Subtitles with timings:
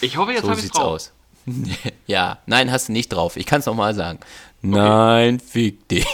[0.00, 0.92] Ich hoffe, jetzt so habe ich sieht's drauf.
[0.94, 1.12] aus.
[2.06, 3.36] ja, nein, hast du nicht drauf.
[3.36, 4.18] Ich kann es nochmal sagen.
[4.62, 6.06] Nein, fick dich.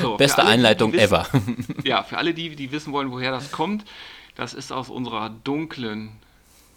[0.00, 1.26] So, Beste alle, Einleitung wissen, ever.
[1.84, 3.84] Ja, für alle die, die wissen wollen, woher das kommt,
[4.36, 6.12] das ist aus unserer dunklen,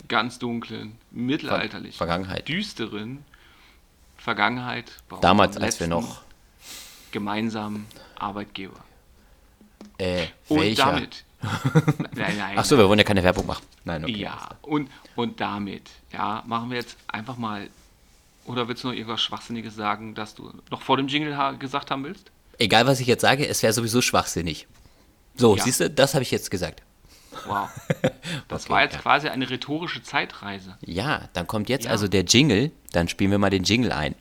[0.08, 2.48] ganz dunklen, mittelalterlichen, Vergangenheit.
[2.48, 3.24] düsteren
[4.18, 4.92] Vergangenheit.
[5.22, 6.22] Damals, als wir noch.
[7.12, 7.86] gemeinsamen
[8.16, 8.80] Arbeitgeber.
[9.98, 10.86] Äh, Und welcher?
[10.86, 11.24] damit.
[12.16, 12.58] nein, nein.
[12.58, 13.66] Achso, wir wollen ja keine Werbung machen.
[13.84, 14.16] Nein, okay.
[14.18, 17.68] Ja, und, und damit, ja, machen wir jetzt einfach mal.
[18.46, 21.92] Oder willst du noch irgendwas Schwachsinniges sagen, das du noch vor dem Jingle ha gesagt
[21.92, 22.30] haben willst?
[22.60, 24.68] Egal, was ich jetzt sage, es wäre sowieso schwachsinnig.
[25.36, 25.64] So, Ja.
[25.64, 26.82] siehst du, das habe ich jetzt gesagt.
[27.48, 27.70] Wow.
[28.48, 29.00] Das Okay, war jetzt ja.
[29.02, 30.78] quasi eine rhetorische Zeitreise.
[30.82, 31.92] Ja, dann kommt jetzt Ja.
[31.92, 32.72] also der Jingle.
[32.92, 34.14] Dann spielen wir mal den Jingle ein.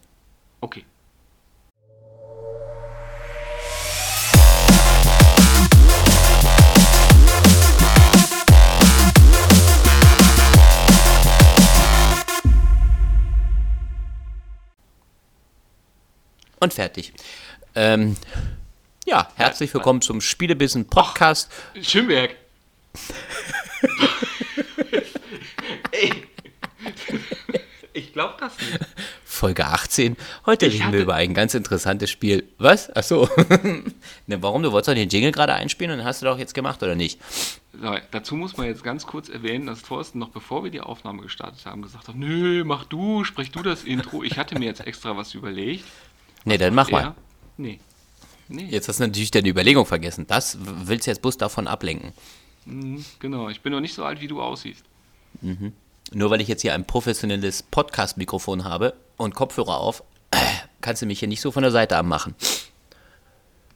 [0.60, 0.84] Okay.
[16.62, 17.12] Und fertig.
[17.74, 18.14] Ähm,
[19.04, 21.50] ja, herzlich willkommen zum Spielebissen Podcast.
[21.82, 22.36] Schönberg.
[25.90, 26.12] Ey.
[27.94, 28.78] Ich glaube das nicht.
[29.24, 30.16] Folge 18.
[30.46, 32.48] Heute Ich reden wir über ein ganz interessantes Spiel.
[32.58, 32.94] Was?
[32.94, 33.28] Achso.
[34.28, 34.62] ne, warum?
[34.62, 37.18] Du wolltest doch den Jingle gerade einspielen und hast du doch jetzt gemacht, oder nicht?
[37.72, 41.22] So, dazu muss man jetzt ganz kurz erwähnen, dass Thorsten noch bevor wir die Aufnahme
[41.22, 44.22] gestartet haben, gesagt hat, nö, mach du, sprech du das Intro.
[44.22, 45.86] Ich hatte mir jetzt extra was überlegt.
[46.44, 47.02] Ne, dann mach mal.
[47.02, 47.14] Ja,
[47.56, 47.78] nee.
[48.48, 50.26] Nee, Jetzt hast du natürlich deine Überlegung vergessen.
[50.26, 52.12] Das willst du jetzt bloß davon ablenken.
[52.66, 53.48] mhm, genau.
[53.48, 54.84] Ich bin noch nicht so alt, wie du aussiehst.
[56.12, 60.02] Nur weil ich jetzt hier ein professionelles Podcast-Mikrofon habe und Kopfhörer auf,
[60.82, 62.34] kannst du mich hier nicht so von der Seite anmachen.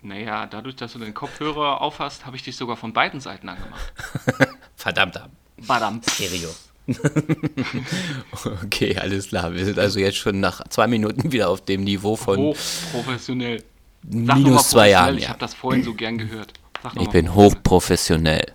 [0.03, 3.93] Naja, dadurch, dass du den Kopfhörer aufhast, habe ich dich sogar von beiden Seiten angemacht.
[4.77, 5.31] Verdammter
[5.67, 6.03] Badam.
[6.11, 6.51] Stereo.
[8.65, 9.53] okay, alles klar.
[9.55, 13.63] Wir sind also jetzt schon nach zwei Minuten wieder auf dem Niveau von Hochprofessionell.
[14.09, 15.17] Sag noch minus zwei Jahren.
[15.17, 15.31] Ich Ja.
[15.31, 16.53] habe das vorhin so gern gehört.
[16.85, 18.45] Noch Ich bin professionell.
[18.45, 18.53] hochprofessionell.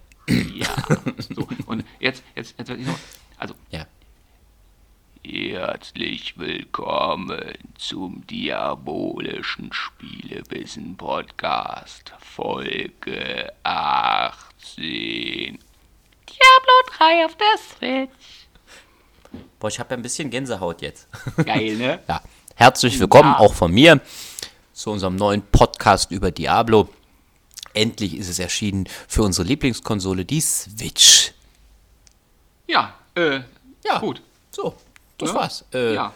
[0.56, 0.68] Ja.
[1.36, 2.80] So, und jetzt, jetzt, jetzt, jetzt
[3.38, 3.86] also, Ja.
[5.24, 7.40] Herzlich willkommen
[7.78, 15.60] zum diabolischen Spielewissen Podcast, Folge 18.
[16.42, 18.48] Diablo 3 auf der Switch.
[19.60, 21.08] Boah, ich habe ja ein bisschen Gänsehaut jetzt.
[21.46, 22.00] Geil, ne?
[22.08, 22.22] Ja.
[22.56, 23.40] Herzlich willkommen Ja.
[23.40, 24.02] auch von mir
[24.74, 26.90] zu unserem neuen Podcast über Diablo.
[27.74, 31.32] Endlich ist es erschienen für unsere Lieblingskonsole, die Switch.
[32.68, 33.42] Ja, äh,
[33.86, 34.00] Ja.
[34.00, 34.22] gut.
[34.52, 34.76] So,
[35.18, 35.36] das Ne?
[35.36, 35.66] war's.
[35.74, 36.14] Äh, ja,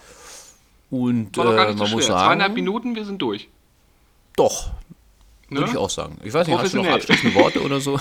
[0.90, 1.96] Und war doch gar äh, nicht so man schwer.
[1.98, 3.48] muss Zweieinhalb sagen, Minuten, wir sind durch.
[4.36, 4.72] doch,
[5.50, 5.60] Ne?
[5.60, 6.18] würde ich auch sagen.
[6.24, 8.00] Ich weiß nicht, hast du noch abschließende Worte oder so?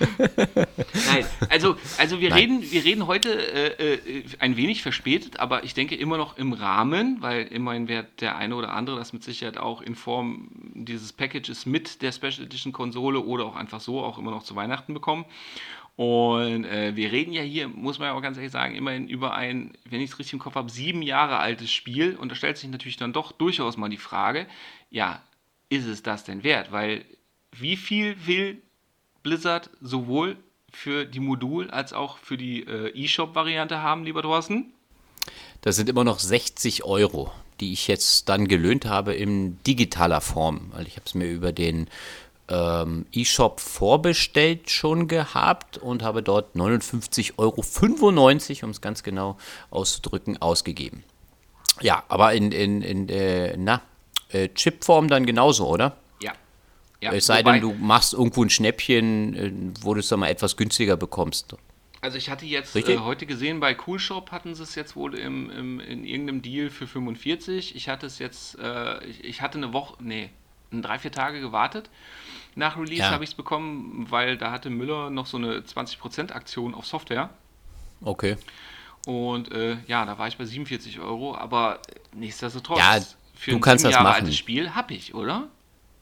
[0.18, 2.38] Nein, also, also wir, Nein.
[2.38, 3.30] reden, wir reden heute
[3.78, 8.20] äh, äh, ein wenig verspätet, aber ich denke immer noch im Rahmen, weil immerhin wird
[8.20, 12.44] der eine oder andere das mit Sicherheit auch in Form dieses Packages mit der Special
[12.44, 15.26] Edition Konsole oder auch einfach so auch immer noch zu Weihnachten bekommen.
[15.94, 19.34] Und äh, wir reden ja hier, muss man ja auch ganz ehrlich sagen, immerhin über
[19.34, 22.16] ein, wenn ich es richtig im Kopf habe, sieben Jahre altes Spiel.
[22.16, 24.46] Und da stellt sich natürlich dann doch durchaus mal die Frage,
[24.90, 25.20] ja,
[25.70, 26.70] ist es das denn wert?
[26.72, 27.06] Weil
[27.52, 28.60] wie viel will
[29.22, 30.36] Blizzard sowohl
[30.70, 34.72] für die Modul- als auch für die äh, eShop-Variante haben, lieber Thorsten?
[35.62, 40.70] Das sind immer noch 60 Euro, die ich jetzt dann gelöhnt habe in digitaler Form.
[40.72, 41.88] Weil ich habe es mir über den
[42.48, 49.36] ähm, eShop vorbestellt schon gehabt und habe dort 59,95 Euro, um es ganz genau
[49.70, 51.04] auszudrücken, ausgegeben.
[51.80, 53.82] Ja, aber in, in, in äh, na,
[54.32, 55.96] äh, Chipform dann genauso, oder?
[56.20, 56.32] Ja.
[57.00, 59.52] ja es sei denn, du machst irgendwo ein Schnäppchen, äh,
[59.82, 61.54] wo du es dann mal etwas günstiger bekommst.
[62.02, 65.50] Also ich hatte jetzt äh, heute gesehen, bei Coolshop hatten sie es jetzt wohl im,
[65.50, 67.76] im, in irgendeinem Deal für 45.
[67.76, 70.30] Ich hatte es jetzt, äh, ich, ich hatte eine Woche, nee,
[70.72, 71.90] drei, vier Tage gewartet.
[72.54, 73.10] Nach Release Ja.
[73.10, 77.30] habe ich es bekommen, weil da hatte Müller noch so eine 20% Aktion auf Software.
[78.02, 78.36] Okay.
[79.06, 81.80] Und äh, ja, da war ich bei 47 Euro, aber
[82.14, 82.98] nichtsdestotrotz, Ja,
[83.40, 84.24] für du ein kannst das Jahre machen.
[84.24, 85.48] altes Spiel habe ich, oder?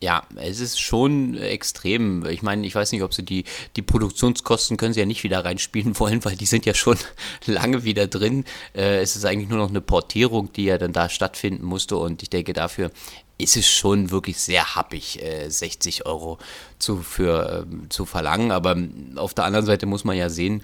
[0.01, 2.25] Ja, es ist schon extrem.
[2.27, 3.45] Ich meine, ich weiß nicht, ob sie die,
[3.77, 6.99] die Produktionskosten können sie ja nicht wieder reinspielen wollen, weil die sind ja schon
[7.47, 8.45] lange wieder drin.
[8.75, 12.25] Äh, es ist eigentlich nur noch eine Portierung, die ja dann da stattfinden musste und
[12.25, 12.91] ich denke, dafür
[13.39, 16.39] ist es schon wirklich sehr happig, äh, 60 Euro
[16.81, 18.51] zu, für, ähm, zu verlangen.
[18.51, 18.77] Aber
[19.15, 20.63] auf der anderen Seite muss man ja sehen,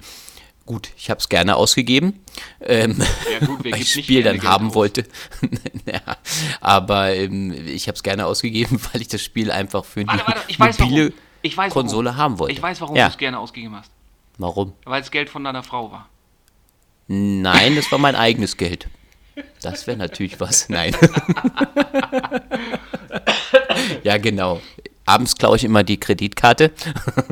[0.65, 2.19] gut, ich habe es gerne ausgegeben,
[2.61, 3.01] ähm,
[3.31, 4.75] Ja gut, weil ich das Spiel dann haben aus?
[4.75, 5.05] wollte.
[5.85, 6.01] ja,
[6.59, 10.27] aber ähm, ich habe es gerne ausgegeben, weil ich das Spiel einfach für die Warte,
[10.27, 11.13] warte, ich weiß mobile
[11.55, 12.17] weiß Konsole warum.
[12.17, 12.53] haben wollte.
[12.53, 13.05] Ich weiß, warum ja.
[13.05, 13.91] du es gerne ausgegeben hast.
[14.37, 14.73] Warum?
[14.83, 16.09] Weil es Geld von deiner Frau war.
[17.07, 18.87] Nein, das war mein eigenes Geld.
[19.61, 20.69] Das wäre natürlich was.
[20.69, 20.95] Nein.
[24.03, 24.61] ja, genau.
[25.05, 26.71] Abends klaue ich immer die Kreditkarte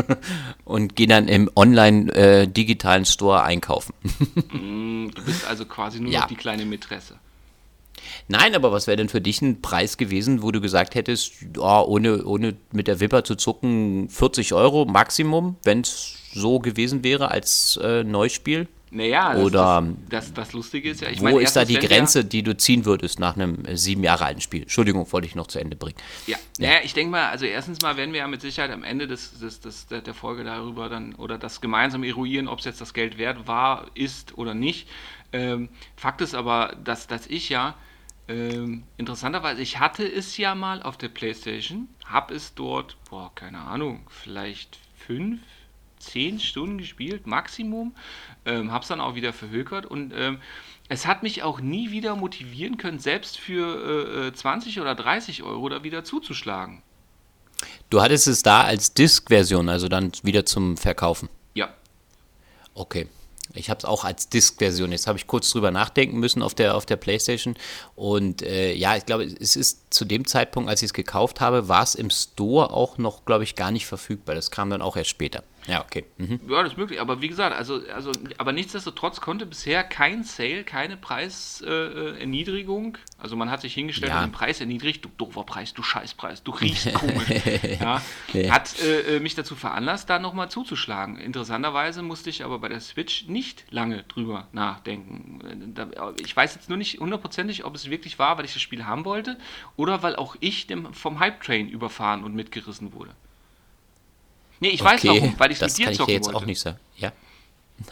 [0.63, 3.93] und gehe dann im online-digitalen äh, Store einkaufen.
[4.53, 6.21] Mm, du bist also quasi nur ja.
[6.21, 7.15] noch die kleine Mätresse.
[8.27, 11.83] Nein, aber was wäre denn für dich ein Preis gewesen, wo du gesagt hättest, oh,
[11.87, 17.31] ohne, ohne mit der Wipper zu zucken, 40 Euro Maximum, wenn es so gewesen wäre
[17.31, 18.67] als äh, Neuspiel?
[18.93, 21.79] Naja, das, Oder das, das, das, Lustige ist ja, ich Wo meine, ist da die
[21.79, 24.61] Grenze, ja, die du ziehen würdest nach einem äh, sieben Jahre alten Spiel?
[24.61, 25.97] Entschuldigung, wollte ich noch zu Ende bringen.
[26.27, 26.67] Ja, ja.
[26.67, 29.39] naja, ich denke mal, also erstens mal werden wir ja mit Sicherheit am Ende des,
[29.39, 33.17] des, des, der Folge darüber dann oder das gemeinsam eruieren, ob es jetzt das Geld
[33.17, 34.87] wert war, ist oder nicht.
[35.31, 37.75] Ähm, Fakt ist aber, dass, dass ich ja
[38.27, 43.59] ähm, interessanterweise, ich hatte es ja mal auf der Playstation, habe es dort, boah, keine
[43.59, 45.41] Ahnung, vielleicht fünf,
[46.03, 47.95] zehn Stunden gespielt, Maximum,
[48.45, 50.39] ähm, habe es dann auch wieder verhökert und ähm,
[50.89, 55.43] es hat mich auch nie wieder motivieren können, selbst für äh, 20 äh, oder 30
[55.43, 56.81] Euro da wieder zuzuschlagen.
[57.89, 61.29] Du hattest es da als Disk-Version, also dann wieder zum Verkaufen?
[61.53, 61.73] Ja.
[62.73, 63.07] Okay.
[63.53, 64.91] Ich habe es auch als Disk-Version.
[64.91, 67.55] Jetzt habe ich kurz drüber nachdenken müssen auf der, auf der PlayStation.
[67.95, 71.67] Und äh, ja, ich glaube, es ist zu dem Zeitpunkt, als ich es gekauft habe,
[71.67, 74.33] war es im Store auch noch, glaube ich, gar nicht verfügbar.
[74.33, 75.43] Das kam dann auch erst später.
[75.67, 76.05] Ja, okay.
[76.17, 76.39] Mhm.
[76.47, 76.99] Ja, das ist möglich.
[76.99, 82.95] Aber wie gesagt, also, also, aber nichtsdestotrotz konnte bisher kein Sale, keine Preiserniedrigung.
[82.95, 84.19] Äh, also man hat sich hingestellt ja.
[84.19, 85.05] und den Preis erniedrigt.
[85.05, 87.29] Du doofer Preis, du Scheißpreis, du riechst komisch.
[87.79, 88.01] ja.
[88.49, 91.17] Hat äh, mich dazu veranlasst, da nochmal zuzuschlagen.
[91.17, 95.39] Interessanterweise musste ich aber bei der Switch nicht lange drüber nachdenken.
[96.21, 99.05] Ich weiß jetzt nur nicht hundertprozentig, ob es wirklich war, weil ich das Spiel haben
[99.05, 99.37] wollte
[99.75, 103.15] oder weil auch ich dem, vom Hype-Train überfahren und mitgerissen wurde.
[104.63, 106.37] Nee, ich okay, weiß warum, weil ich es mit dir Das kann ich jetzt wollte.
[106.37, 106.77] auch nicht sagen.
[106.95, 107.11] Ja.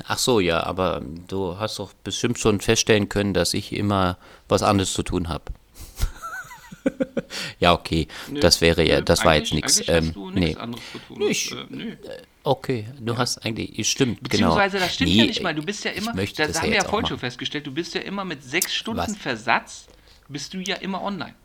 [0.08, 4.64] Ach so, ja, aber du hast doch bestimmt schon feststellen können, dass ich immer was
[4.64, 5.44] anderes zu tun habe.
[7.60, 9.84] ja, okay, nö, das wäre ja, das war jetzt nichts.
[9.90, 10.56] Ähm, nee.
[11.28, 11.98] Ich, äh, nö.
[12.44, 13.20] Okay, du ja.
[13.20, 14.56] hast eigentlich, stimmt, genau.
[14.56, 16.78] Beziehungsweise, das stimmt nee, ja nicht mal, du bist ja immer, das, das haben wir
[16.78, 19.18] ja vorhin schon festgestellt, du bist ja immer mit sechs Stunden was?
[19.18, 19.88] Versatz,
[20.30, 21.36] bist du ja immer online.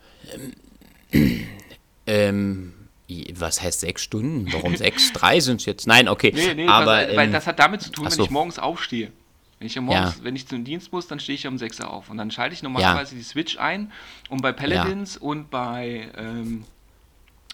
[1.10, 1.46] Ähm,
[2.06, 2.85] ähm
[3.34, 4.52] was heißt sechs Stunden?
[4.52, 5.12] Warum sechs?
[5.14, 5.86] Drei sind es jetzt?
[5.86, 6.32] Nein, okay.
[6.34, 9.12] Nee, nee, aber, weil, ähm, weil, das hat damit zu tun, wenn ich morgens aufstehe.
[9.58, 10.24] Wenn ich, morgens, ja.
[10.24, 12.10] wenn ich zum Dienst muss, dann stehe ich um 6 Uhr auf.
[12.10, 13.18] Und dann schalte ich normalerweise ja.
[13.18, 13.90] die Switch ein
[14.28, 15.20] und bei Paladins ja.
[15.22, 16.64] und bei, ähm,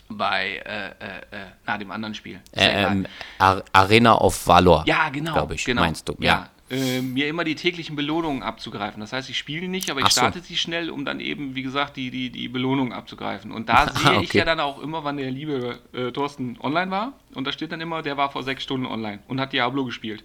[0.08, 2.40] bei äh, äh, äh, na, dem anderen Spiel.
[2.54, 3.06] Ähm,
[3.38, 4.84] Arena of Valor.
[4.86, 5.48] Ja, genau.
[5.50, 5.82] Ich, genau.
[5.82, 6.16] Meinst du?
[6.18, 9.00] Ja äh, mir immer die täglichen Belohnungen abzugreifen.
[9.00, 10.22] Das heißt, ich spiele nicht, aber ich so.
[10.22, 13.52] starte sie schnell, um dann eben, wie gesagt, die, die, die Belohnung abzugreifen.
[13.52, 14.24] Und da sehe okay.
[14.24, 17.12] ich ja dann auch immer, wann der liebe äh, Thorsten online war.
[17.34, 20.24] Und da steht dann immer, der war vor sechs Stunden online und hat Diablo gespielt.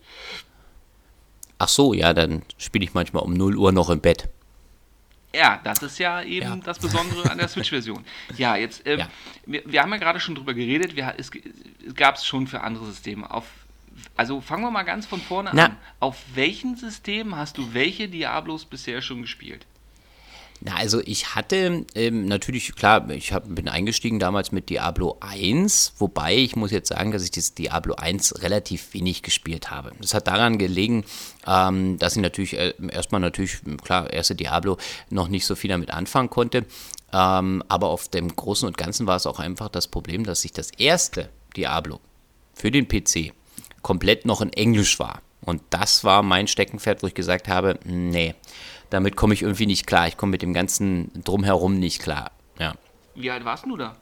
[1.60, 4.30] Ach so, ja, dann spiele ich manchmal um 0 Uhr noch im Bett.
[5.36, 6.56] Ja, das ist ja eben ja.
[6.64, 8.06] das Besondere an der Switch-Version.
[8.38, 9.10] Ja, jetzt, ähm, ja.
[9.46, 11.30] Wir, wir, haben ja gerade schon drüber geredet, wir, es,
[11.86, 13.30] es gab es schon für andere Systeme.
[13.30, 13.46] Auf
[14.18, 15.66] also fangen wir mal ganz von vorne Na.
[15.66, 15.78] an.
[16.00, 19.66] Auf welchen Systemen hast du welche Diablos bisher schon gespielt?
[20.60, 25.94] Na, also ich hatte ähm, natürlich, klar, ich hab, bin eingestiegen damals mit Diablo 1,
[26.00, 29.92] wobei ich muss jetzt sagen, dass ich das Diablo 1 relativ wenig gespielt habe.
[30.02, 31.06] Das hat daran gelegen,
[31.46, 34.78] ähm, dass ich natürlich äh, erstmal natürlich, klar, erste Diablo
[35.12, 36.66] noch nicht so viel damit anfangen konnte.
[37.14, 40.54] Ähm, aber auf dem Großen und Ganzen war es auch einfach das Problem, dass ich
[40.54, 42.00] das erste Diablo
[42.54, 43.32] für den PC
[43.82, 45.22] komplett noch in Englisch war.
[45.42, 48.36] Und das war mein Steckenpferd, wo ich gesagt habe, nee,
[48.90, 50.08] damit komme ich irgendwie nicht klar.
[50.08, 52.32] Ich komme mit dem ganzen Drumherum nicht klar.
[52.60, 52.74] Ja.
[53.16, 53.96] Wie alt warst du da?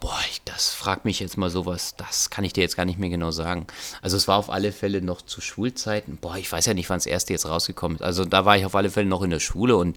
[0.00, 3.00] Boah, ich, das fragt mich jetzt mal sowas, das kann ich dir jetzt gar nicht
[3.00, 3.66] mehr genau sagen.
[4.00, 6.18] Also es war auf alle Fälle noch zu Schulzeiten.
[6.18, 8.02] Boah, ich weiß ja nicht, wann das erste jetzt rausgekommen ist.
[8.02, 9.96] Also da war ich auf alle Fälle noch in der Schule und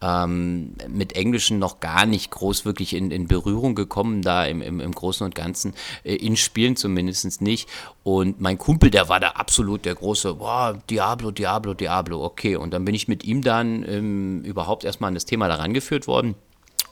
[0.00, 4.80] ähm, mit Englischen noch gar nicht groß wirklich in, in Berührung gekommen, da im, im,
[4.80, 5.74] im Großen und Ganzen,
[6.04, 7.68] äh, in Spielen zumindest nicht.
[8.04, 12.56] Und mein Kumpel, der war da absolut der große, boah, Diablo, Diablo, Diablo, okay.
[12.56, 16.06] Und dann bin ich mit ihm dann ähm, überhaupt erstmal an das Thema da rangeführt
[16.06, 16.34] worden.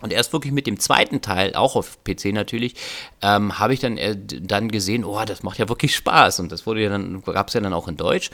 [0.03, 2.75] Und erst wirklich mit dem zweiten Teil, auch auf PC natürlich,
[3.23, 6.41] ähm, habe ich dann, äh, dann gesehen, oh, das macht ja wirklich Spaß.
[6.41, 8.31] Und das wurde ja dann, gab es ja dann auch in Deutsch.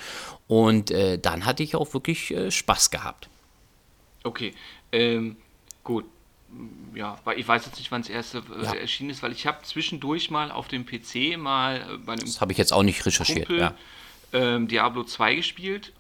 [0.49, 3.29] Und äh, dann hatte ich auch wirklich äh, Spaß gehabt.
[4.25, 4.55] Okay,
[4.93, 5.37] ähm,
[5.85, 6.05] gut.
[6.95, 8.75] Ja, weil ich weiß jetzt nicht, wann es erste äh, ja.
[8.75, 12.27] erschienen ist, weil ich habe zwischendurch mal auf dem PC mal äh, bei einem.
[12.27, 13.75] Das habe ich jetzt auch nicht recherchiert, Kumpel, ja.
[14.35, 15.93] ähm, Diablo 2 gespielt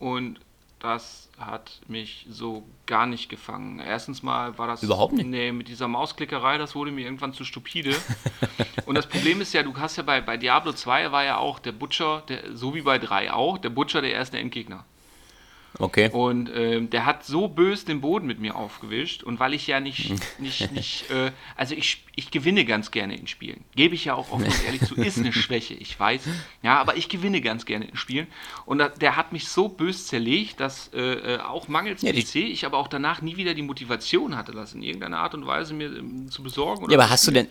[0.00, 0.40] und
[0.80, 3.78] das hat mich so gar nicht gefangen.
[3.78, 4.82] Erstens mal war das.
[4.82, 5.26] Überhaupt nicht?
[5.26, 7.94] Nee, mit dieser Mausklickerei, das wurde mir irgendwann zu stupide.
[8.86, 11.58] Und das Problem ist ja, du hast ja bei, bei Diablo 2 war ja auch
[11.58, 14.84] der Butcher, der, so wie bei 3 auch, der Butcher der erste Endgegner.
[15.78, 16.10] Okay.
[16.10, 19.22] Und ähm, der hat so bös den Boden mit mir aufgewischt.
[19.22, 23.26] Und weil ich ja nicht, nicht, nicht äh, also ich, ich gewinne ganz gerne in
[23.26, 23.64] Spielen.
[23.76, 26.22] Gebe ich ja auch offen und ehrlich zu, ist eine Schwäche, ich weiß.
[26.62, 28.26] Ja, aber ich gewinne ganz gerne in Spielen.
[28.66, 32.66] Und der hat mich so bös zerlegt, dass äh, äh auch mangels Ja, PC ich
[32.66, 35.86] aber auch danach nie wieder die Motivation hatte, das in irgendeiner Art und Weise mir
[35.96, 36.84] ähm, zu besorgen.
[36.84, 37.48] oder Ja, aber hast du denn,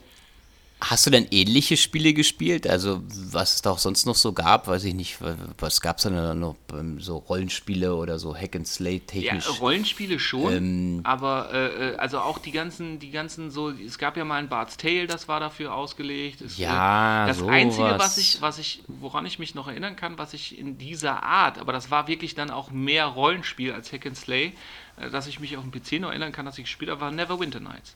[0.82, 2.68] hast du denn ähnliche Spiele gespielt?
[2.68, 5.18] Also, was es da auch sonst noch so gab, weiß ich nicht,
[5.58, 9.60] was gab es denn noch, ähm, so Rollenspiele oder so Hack and Slay Ja, technisch?
[9.60, 14.16] Rollenspiele schon, Ähm, aber äh, äh, also auch die ganzen, die ganzen so, es gab
[14.16, 16.42] ja mal ein Bart's Tale, das war dafür ausgelegt.
[16.42, 17.52] Es, Ja, das sowas.
[17.54, 21.24] Einzige, was ich, was ich, woran ich mich noch erinnern kann, was ich in dieser
[21.24, 24.54] Art, aber das war wirklich dann auch mehr Rollenspiel als Hack and Slay,
[24.98, 27.12] äh, dass ich mich auf dem PC noch erinnern kann, dass ich gespielt habe, war
[27.12, 27.96] Neverwinter Nights.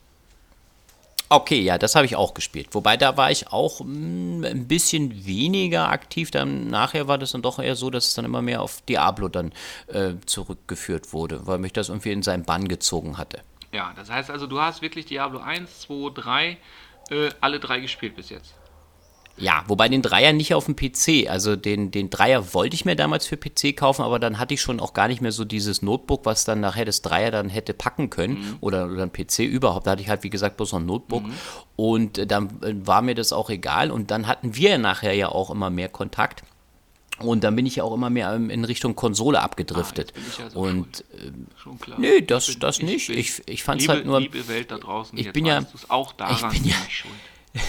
[1.33, 2.67] Okay, ja, das habe ich auch gespielt.
[2.73, 6.29] Wobei da war ich auch mm, ein bisschen weniger aktiv.
[6.29, 9.29] Dann nachher war das dann doch eher so, dass es dann immer mehr auf Diablo
[9.29, 9.51] dann
[9.87, 13.39] äh, zurückgeführt wurde, weil mich das irgendwie in seinen Bann gezogen hatte.
[13.71, 16.57] Ja, das heißt also, du hast wirklich Diablo 1, 2, 3,
[17.09, 18.53] äh, alle drei gespielt bis jetzt.
[19.35, 21.27] Ja, wobei den Dreier nicht auf dem PC.
[21.27, 24.61] Also den, den Dreier wollte ich mir damals für PC kaufen, aber dann hatte ich
[24.61, 27.73] schon auch gar nicht mehr so dieses Notebook, was dann nachher das Dreier dann hätte
[27.73, 29.87] packen können oder, oder ein PC überhaupt.
[29.87, 31.23] Da hatte ich halt, wie gesagt, bloß noch ein Notebook.
[31.75, 33.89] Und äh, dann äh, war mir das auch egal.
[33.89, 36.43] Und dann hatten wir nachher ja auch immer mehr Kontakt.
[37.19, 40.13] Und dann bin ich ja auch immer mehr ähm, in Richtung Konsole abgedriftet.
[40.15, 41.03] Ah, jetzt bin ich ja so und
[41.57, 41.99] Schon klar.
[41.99, 43.07] nö, das- Ich das nicht.
[43.07, 46.13] bin- Ich- ich fand's liebe, halt nur- Liebe Welt da draußen, Ich bin ja- auch
[46.13, 46.75] daran bin ja-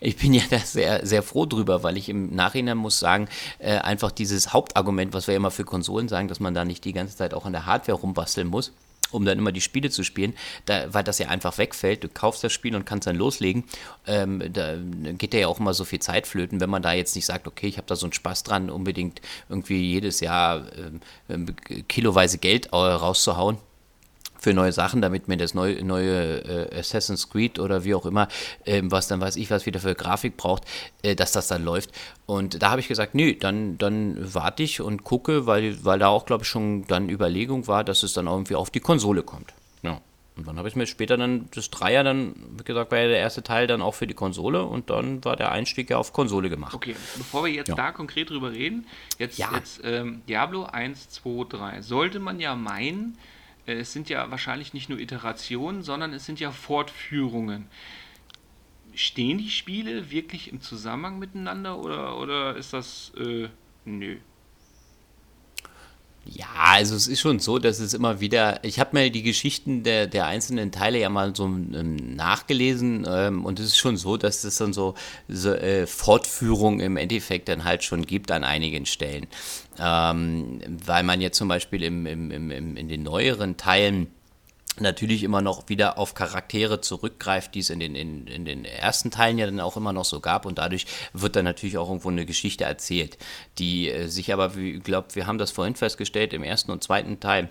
[0.00, 3.78] ich bin ja da sehr, sehr froh drüber, weil ich im Nachhinein muss sagen, äh,
[3.78, 7.16] einfach dieses Hauptargument, was wir immer für Konsolen sagen, dass man da nicht die ganze
[7.16, 8.72] Zeit auch an der Hardware rumbasteln muss,
[9.10, 10.34] um dann immer die Spiele zu spielen,
[10.66, 12.02] da, weil das ja einfach wegfällt.
[12.04, 13.64] Du kaufst das Spiel und kannst dann loslegen.
[14.06, 14.74] Ähm, da
[15.16, 17.68] geht ja auch immer so viel Zeit flöten, wenn man da jetzt nicht sagt, okay,
[17.68, 22.66] ich habe da so einen Spaß dran, unbedingt irgendwie jedes Jahr ähm, ähm, kiloweise Geld
[22.66, 23.58] äh, rauszuhauen
[24.44, 28.28] für neue Sachen, damit mir das neue, neue äh, Assassin's Creed oder wie auch immer,
[28.66, 30.64] ähm, was dann weiß ich, was wieder für Grafik braucht,
[31.02, 31.90] äh, dass das dann läuft.
[32.26, 36.08] Und da habe ich gesagt, nö, dann, dann warte ich und gucke, weil, weil da
[36.08, 39.54] auch, glaube ich, schon dann Überlegung war, dass es dann irgendwie auf die Konsole kommt.
[39.82, 40.00] Ja.
[40.36, 43.18] Und dann habe ich mir später dann das Dreier dann, wie gesagt, war ja der
[43.20, 46.50] erste Teil dann auch für die Konsole und dann war der Einstieg ja auf Konsole
[46.50, 46.74] gemacht.
[46.74, 47.76] Okay, bevor wir jetzt Ja.
[47.76, 48.84] da konkret drüber reden,
[49.18, 49.50] jetzt, Ja.
[49.54, 51.80] jetzt ähm, Diablo 1, 2, 3.
[51.82, 53.33] Sollte man ja meinen, äh,
[53.66, 57.66] es sind ja wahrscheinlich nicht nur Iterationen, sondern es sind ja Fortführungen.
[58.94, 63.48] Stehen die Spiele wirklich im Zusammenhang miteinander oder, oder ist das, äh,
[63.84, 64.18] nö?
[66.26, 69.82] Ja, also es ist schon so, dass es immer wieder, ich habe mir die Geschichten
[69.82, 74.16] der, der einzelnen Teile ja mal so ähm, nachgelesen ähm, und es ist schon so,
[74.16, 74.94] dass es dann so,
[75.28, 79.26] so äh, Fortführung im Endeffekt dann halt schon gibt an einigen Stellen.
[79.78, 84.06] Ähm, weil man jetzt zum Beispiel im, im, im, im, in den neueren Teilen
[84.78, 89.10] natürlich immer noch wieder auf Charaktere zurückgreift, die es in den, in, in den ersten
[89.10, 90.46] Teilen ja dann auch immer noch so gab.
[90.46, 93.18] Und dadurch wird dann natürlich auch irgendwo eine Geschichte erzählt,
[93.58, 96.82] die äh, sich aber, wie ich glaube, wir haben das vorhin festgestellt, im ersten und
[96.82, 97.48] zweiten Teil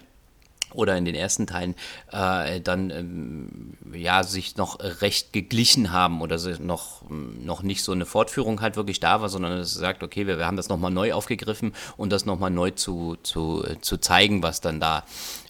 [0.74, 1.76] oder in den ersten Teilen
[2.12, 8.06] äh, dann ähm, ja sich noch recht geglichen haben oder noch, noch nicht so eine
[8.06, 11.14] Fortführung halt wirklich da war, sondern es sagt, okay, wir, wir haben das nochmal neu
[11.14, 15.04] aufgegriffen und das nochmal neu zu, zu, äh, zu zeigen, was dann da,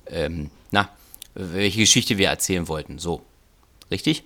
[0.08, 0.89] ähm, na,
[1.36, 3.00] welche Geschichte wir erzählen wollten.
[3.00, 3.24] So.
[3.92, 4.24] Richtig?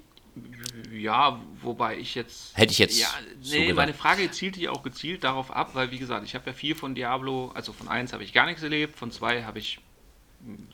[0.92, 2.58] Ja, wobei ich jetzt.
[2.58, 3.08] Hätte ich jetzt Ja,
[3.42, 3.76] so nee, gedacht.
[3.76, 6.76] meine Frage zielte ja auch gezielt darauf ab, weil, wie gesagt, ich habe ja viel
[6.76, 9.80] von Diablo, also von 1 habe ich gar nichts erlebt, von 2 habe ich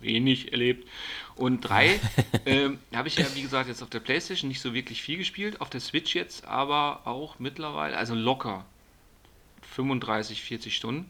[0.02, 0.88] wenig erlebt
[1.36, 2.00] und 3
[2.46, 5.62] ähm, habe ich ja, wie gesagt, jetzt auf der Playstation nicht so wirklich viel gespielt,
[5.62, 8.66] auf der Switch jetzt aber auch mittlerweile, also locker
[9.74, 11.10] 35, 40 Stunden.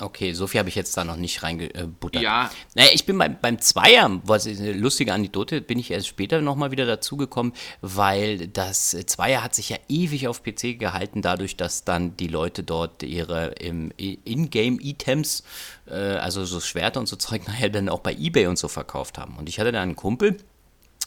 [0.00, 2.22] Okay, so viel habe ich jetzt da noch nicht reingebuttert.
[2.22, 2.50] Ja.
[2.74, 6.40] Naja, ich bin beim, beim Zweier, was ist eine lustige Anekdote, bin ich erst später
[6.40, 11.84] nochmal wieder dazugekommen, weil das Zweier hat sich ja ewig auf PC gehalten, dadurch, dass
[11.84, 15.44] dann die Leute dort ihre Ingame-Items,
[15.86, 19.18] äh, also so Schwerter und so Zeug, nachher dann auch bei Ebay und so verkauft
[19.18, 19.36] haben.
[19.36, 20.36] Und ich hatte da einen Kumpel,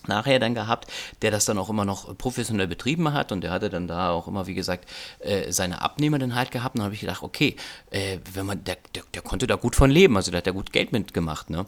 [0.07, 0.91] nachher dann gehabt,
[1.22, 4.27] der das dann auch immer noch professionell betrieben hat und der hatte dann da auch
[4.27, 7.55] immer, wie gesagt, äh, seine Abnehmer dann halt gehabt und dann habe ich gedacht, okay,
[7.91, 10.51] äh, wenn man, der, der, der konnte da gut von leben, also der hat da
[10.51, 11.65] gut Geld mitgemacht, ne?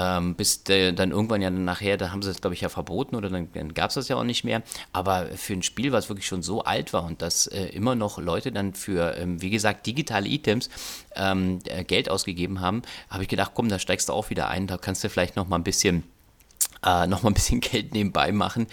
[0.00, 3.30] Ähm, bis dann irgendwann ja nachher, da haben sie es, glaube ich, ja verboten oder
[3.30, 4.62] dann, dann gab es das ja auch nicht mehr.
[4.92, 8.18] Aber für ein Spiel, was wirklich schon so alt war und dass äh, immer noch
[8.18, 10.70] Leute dann für, ähm, wie gesagt, digitale Items
[11.16, 14.68] ähm, äh, Geld ausgegeben haben, habe ich gedacht, komm, da steigst du auch wieder ein,
[14.68, 16.04] da kannst du vielleicht noch mal ein bisschen
[16.84, 18.66] äh, noch mal ein bisschen Geld nebenbei machen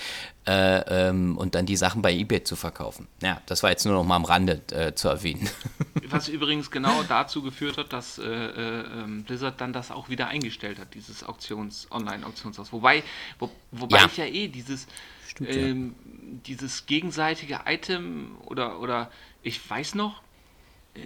[0.46, 3.08] äh, ähm, und dann die Sachen bei eBay zu verkaufen.
[3.22, 5.50] Ja, das war jetzt nur noch mal am Rande äh, zu erwähnen.
[6.10, 10.28] Was übrigens genau dazu geführt hat, dass äh, äh, ähm, Blizzard dann das auch wieder
[10.28, 12.72] eingestellt hat, dieses Auktions, Online-Auktionshaus.
[12.72, 13.04] Wobei,
[13.40, 14.06] wo, wobei ja.
[14.06, 14.88] ich ja eh dieses,
[15.28, 16.40] Stimmt, ähm, ja.
[16.48, 19.10] dieses gegenseitige Item oder, oder
[19.42, 20.22] ich weiß noch,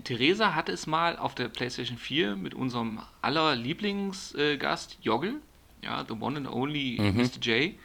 [0.04, 5.42] Theresa hatte es mal auf der PlayStation 4 mit unserem aller Lieblingsgast Joggle
[5.84, 7.18] ja, The One and Only mhm.
[7.18, 7.40] Mr.
[7.42, 7.76] J,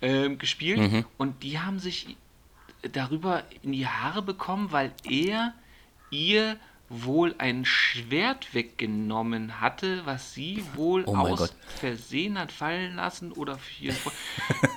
[0.00, 0.80] ähm, gespielt.
[0.80, 1.04] Mhm.
[1.18, 2.16] Und die haben sich
[2.92, 5.54] darüber in die Haare bekommen, weil er
[6.10, 6.56] ihr
[6.88, 11.54] wohl ein Schwert weggenommen hatte, was sie wohl oh aus Gott.
[11.78, 13.58] Versehen hat fallen lassen oder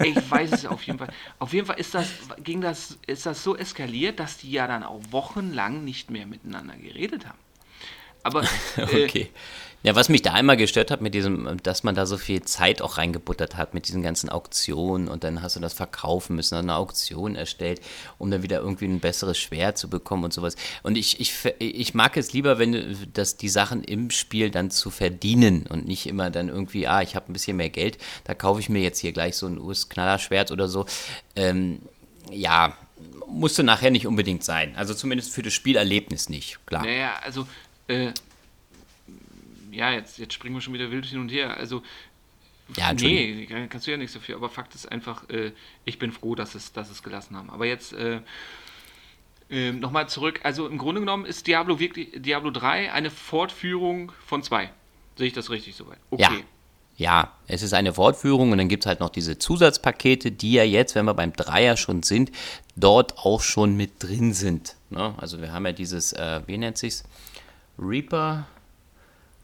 [0.04, 1.10] ich weiß es auf jeden Fall.
[1.40, 2.08] Auf jeden Fall ist das,
[2.42, 6.78] ging das, ist das so eskaliert, dass die ja dann auch wochenlang nicht mehr miteinander
[6.78, 7.40] geredet haben.
[8.24, 8.44] Aber
[8.78, 9.30] äh, okay.
[9.86, 12.82] Ja, was mich da einmal gestört hat mit diesem, dass man da so viel Zeit
[12.82, 16.74] auch reingebuttert hat mit diesen ganzen Auktionen und dann hast du das verkaufen müssen, eine
[16.74, 17.82] Auktion erstellt,
[18.18, 20.56] um dann wieder irgendwie ein besseres Schwert zu bekommen und sowas.
[20.82, 24.90] Und ich, ich, ich mag es lieber, wenn das die Sachen im Spiel dann zu
[24.90, 28.60] verdienen und nicht immer dann irgendwie, ah, ich habe ein bisschen mehr Geld, da kaufe
[28.62, 30.88] ich mir jetzt hier gleich so ein US-Knallerschwert oder so.
[31.36, 31.80] Ähm,
[32.32, 32.76] ja,
[33.28, 34.76] musste nachher nicht unbedingt sein.
[34.78, 36.84] Also zumindest für das Spielerlebnis nicht, klar.
[36.84, 37.46] Naja, also
[37.88, 38.14] äh,
[39.76, 41.58] ja, jetzt, jetzt springen wir schon wieder wild hin und her.
[41.58, 41.84] Also,
[42.76, 44.36] ja, nee, kannst du ja nichts dafür.
[44.36, 45.52] Aber Fakt ist einfach, äh,
[45.86, 47.50] ich bin froh, dass es, dass es gelassen haben.
[47.50, 48.22] Aber jetzt äh,
[49.50, 50.40] äh, nochmal zurück.
[50.44, 54.72] Also im Grunde genommen ist Diablo wirklich Diablo 3 eine Fortführung von 2.
[55.18, 56.00] Sehe ich das richtig soweit?
[56.10, 56.24] Okay.
[56.24, 56.32] Ja.
[56.98, 60.64] Ja, es ist eine Fortführung und dann gibt es halt noch diese Zusatzpakete, die ja
[60.64, 62.32] jetzt, wenn wir beim Dreier schon sind,
[62.78, 64.78] dort auch schon mit drin sind.
[64.90, 65.14] Ne?
[65.18, 67.04] Also wir haben ja dieses, äh, wie nennt sich's?
[67.78, 68.48] Reaper,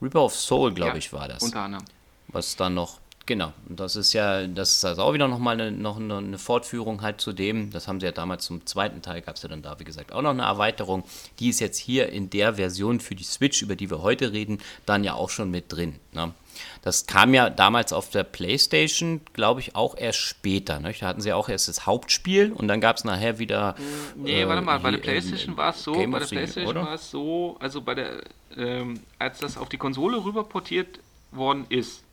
[0.02, 1.44] Reaper of Soul, glaube ja, ich, war das.
[1.44, 1.86] Unter anderem.
[2.30, 5.72] Was dann noch, genau, und das ist ja, das ist also auch wieder nochmal eine,
[5.72, 9.22] noch eine, eine Fortführung halt zu dem, das haben sie ja damals zum zweiten Teil,
[9.22, 11.04] gab es ja dann da, wie gesagt, auch noch eine Erweiterung.
[11.40, 14.60] Die ist jetzt hier in der Version für die Switch, über die wir heute reden,
[14.86, 16.00] dann ja auch schon mit drin.
[16.14, 16.34] Ne?
[16.82, 20.80] Das kam ja damals auf der PlayStation, glaube ich, auch erst später.
[20.80, 20.94] Ne?
[21.00, 23.76] Da hatten sie auch erst das Hauptspiel und dann gab es nachher wieder.
[24.16, 26.94] Nee, äh, warte mal, bei der PlayStation war es so, Game bei der PlayStation war
[26.94, 28.22] es so, also bei der,
[28.58, 31.00] ähm, als das auf die Konsole rüber portiert
[31.32, 32.04] worden ist,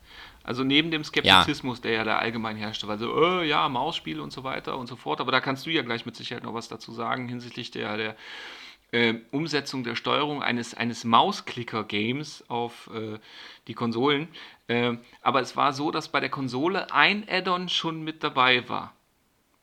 [0.48, 1.82] also neben dem Skeptizismus, ja.
[1.82, 5.20] der ja da allgemein herrschte, also äh, ja, Mausspiel und so weiter und so fort,
[5.20, 8.16] aber da kannst du ja gleich mit Sicherheit noch was dazu sagen hinsichtlich der, der
[8.92, 13.18] äh, Umsetzung der Steuerung eines, eines Mausklicker-Games auf äh,
[13.66, 14.28] die Konsolen.
[14.66, 18.94] Äh, aber es war so, dass bei der Konsole ein Add-on schon mit dabei war.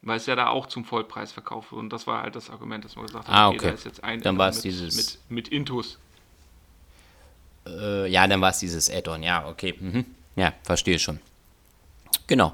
[0.02, 1.82] Weil es ja da auch zum Vollpreis verkauft wurde.
[1.82, 3.68] Und das war halt das Argument, dass man gesagt hat, ah, okay, okay.
[3.68, 5.98] da ist jetzt ein dann war es mit, dieses mit, mit Intus.
[7.66, 9.74] Äh, ja, dann war es dieses Add-on, ja, okay.
[9.80, 10.06] Mhm.
[10.36, 11.20] Ja, verstehe schon.
[12.28, 12.54] Genau.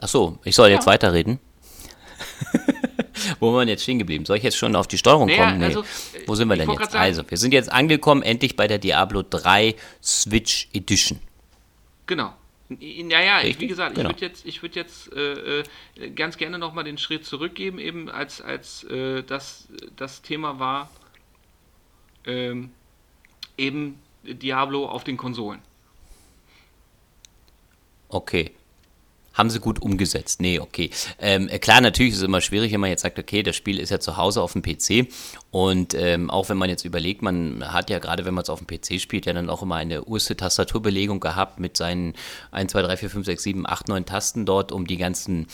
[0.00, 0.74] Achso, ich soll ja.
[0.74, 1.38] jetzt weiterreden.
[3.44, 4.24] Wo waren wir jetzt stehen geblieben?
[4.24, 5.58] Soll ich jetzt schon auf die Steuerung naja, kommen?
[5.58, 5.66] Nee.
[5.66, 5.84] Also,
[6.26, 6.96] Wo sind wir denn jetzt?
[6.96, 11.20] Also, wir sind jetzt angekommen, endlich bei der Diablo 3 Switch Edition.
[12.06, 12.32] Genau.
[12.70, 14.08] Naja, ich, wie gesagt, genau.
[14.08, 18.08] ich würde jetzt, ich würd jetzt äh, äh, ganz gerne nochmal den Schritt zurückgeben, eben
[18.08, 20.90] als, als äh, das, das Thema war
[22.24, 22.70] ähm,
[23.58, 25.60] eben Diablo auf den Konsolen.
[28.08, 28.52] Okay
[29.34, 30.40] haben sie gut umgesetzt.
[30.40, 30.90] Nee, okay.
[31.18, 33.90] Ähm, klar, natürlich ist es immer schwierig, wenn man jetzt sagt, okay, das Spiel ist
[33.90, 35.08] ja zu Hause auf dem PC.
[35.50, 38.64] Und ähm, auch wenn man jetzt überlegt, man hat ja gerade, wenn man es auf
[38.64, 42.14] dem PC spielt, ja dann auch immer eine urste Tastaturbelegung gehabt mit seinen
[42.52, 45.46] 1, 2, 3, 4, 5, 6, 7, 8, 9 Tasten dort, um die ganzen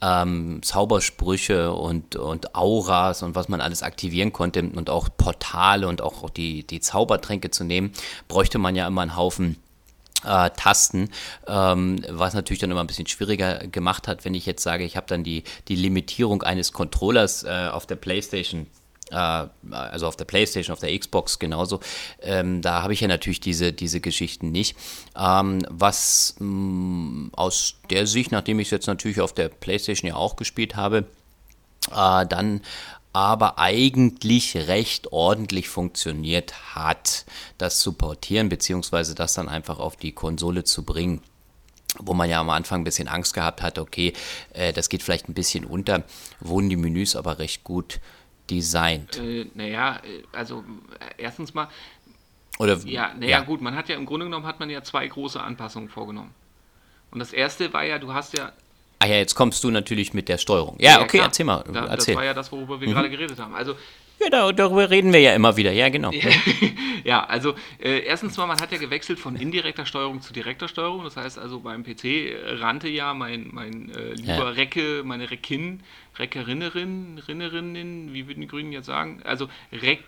[0.00, 6.02] ähm, Zaubersprüche und, und Auras und was man alles aktivieren konnte und auch Portale und
[6.02, 7.92] auch die, die Zaubertränke zu nehmen,
[8.28, 9.56] bräuchte man ja immer einen Haufen
[10.24, 11.10] äh, Tasten,
[11.46, 14.96] ähm, was natürlich dann immer ein bisschen schwieriger gemacht hat, wenn ich jetzt sage, ich
[14.96, 18.66] habe dann die, die Limitierung eines Controllers äh, auf der PlayStation
[19.10, 21.80] äh, also auf der PlayStation, auf der Xbox genauso.
[22.20, 24.76] Ähm, da habe ich ja natürlich diese, diese Geschichten nicht.
[25.16, 30.08] Ähm, was mh, mm, aus der Sicht, nachdem ich es jetzt natürlich auf der PlayStation
[30.08, 31.06] ja auch gespielt habe,
[31.90, 32.60] äh, dann
[33.18, 37.26] aber eigentlich recht ordentlich funktioniert hat,
[37.58, 41.20] das zu portieren, beziehungsweise das dann einfach auf die Konsole zu bringen
[42.00, 44.12] wo man ja am Anfang ein bisschen Angst gehabt hat, okay,
[44.52, 46.04] äh, das geht vielleicht ein bisschen unter,
[46.38, 47.98] wurden die Menüs aber recht gut
[48.50, 49.16] designt.
[49.16, 50.00] Äh, naja,
[50.32, 50.64] also
[51.00, 51.66] äh, erstens mal,
[52.58, 53.40] Oder, ja, naja, ja.
[53.40, 56.34] gut, man hat ja im Grunde genommen hat man ja zwei große Anpassungen vorgenommen.
[57.10, 58.52] Und das erste war ja, du hast ja.
[59.00, 60.76] Ah ja, jetzt kommst du natürlich mit der Steuerung.
[60.78, 61.26] Ja, ja okay, klar.
[61.26, 61.64] erzähl mal.
[61.72, 62.14] Da, erzähl.
[62.14, 62.92] Das war ja das, worüber wir mhm.
[62.92, 63.54] gerade geredet haben.
[63.54, 63.76] Also
[64.20, 66.10] ja, darüber reden wir ja immer wieder, ja, genau.
[67.04, 71.04] ja, also äh, erstens mal, man hat ja gewechselt von indirekter Steuerung zu direkter Steuerung.
[71.04, 74.48] Das heißt also, beim PC rannte ja mein, mein äh, lieber ja.
[74.50, 75.84] Recke, meine Reckin,
[76.18, 79.20] Reckerinnerin, Rinnerinnen, wie würden die Grünen jetzt sagen?
[79.24, 80.00] Also Reck.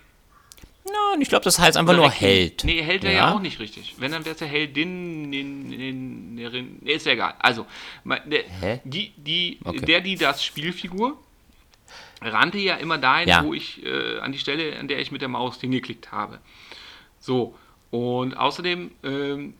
[0.85, 2.63] No, ich glaube, das heißt einfach nur Held.
[2.63, 3.27] Nee, Held wäre ja.
[3.27, 3.35] ja.
[3.35, 3.95] auch nicht richtig.
[3.99, 7.35] Wenn, dann wäre es ja Heldin, nee, ist ja egal.
[7.39, 7.67] Also,
[8.25, 9.85] der, die, die, okay.
[9.85, 11.19] der, die das Spielfigur,
[12.21, 13.43] rannte ja immer dahin, ja.
[13.43, 16.39] wo ich äh, an die Stelle, an der ich mit der Maus hingeklickt habe.
[17.19, 17.55] So,
[17.91, 19.53] und außerdem ähm,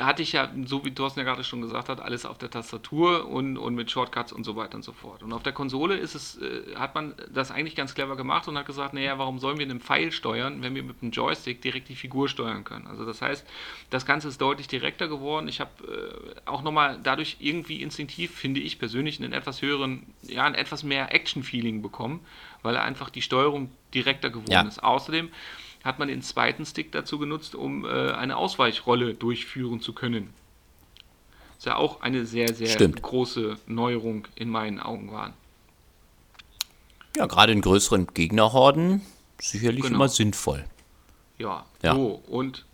[0.00, 3.28] hatte ich ja, so wie Thorsten ja gerade schon gesagt hat, alles auf der Tastatur
[3.28, 5.22] und, und mit Shortcuts und so weiter und so fort.
[5.22, 8.58] Und auf der Konsole ist es, äh, hat man das eigentlich ganz clever gemacht und
[8.58, 11.88] hat gesagt, naja, warum sollen wir einen Pfeil steuern, wenn wir mit dem Joystick direkt
[11.88, 12.86] die Figur steuern können?
[12.88, 13.46] Also das heißt,
[13.90, 15.46] das Ganze ist deutlich direkter geworden.
[15.46, 20.44] Ich habe äh, auch nochmal dadurch irgendwie instinktiv, finde ich persönlich, einen etwas höheren, ja,
[20.44, 22.20] ein etwas mehr Action-Feeling bekommen,
[22.62, 24.62] weil einfach die Steuerung direkter geworden ja.
[24.62, 24.82] ist.
[24.82, 25.30] Außerdem
[25.84, 30.30] hat man den zweiten Stick dazu genutzt, um äh, eine Ausweichrolle durchführen zu können.
[31.58, 33.02] Ist ja auch eine sehr, sehr Stimmt.
[33.02, 35.34] große Neuerung in meinen Augen waren.
[37.16, 39.02] Ja, gerade in größeren Gegnerhorden
[39.40, 39.96] sicherlich genau.
[39.96, 40.64] immer sinnvoll.
[41.38, 41.94] Ja, ja.
[41.94, 42.64] so und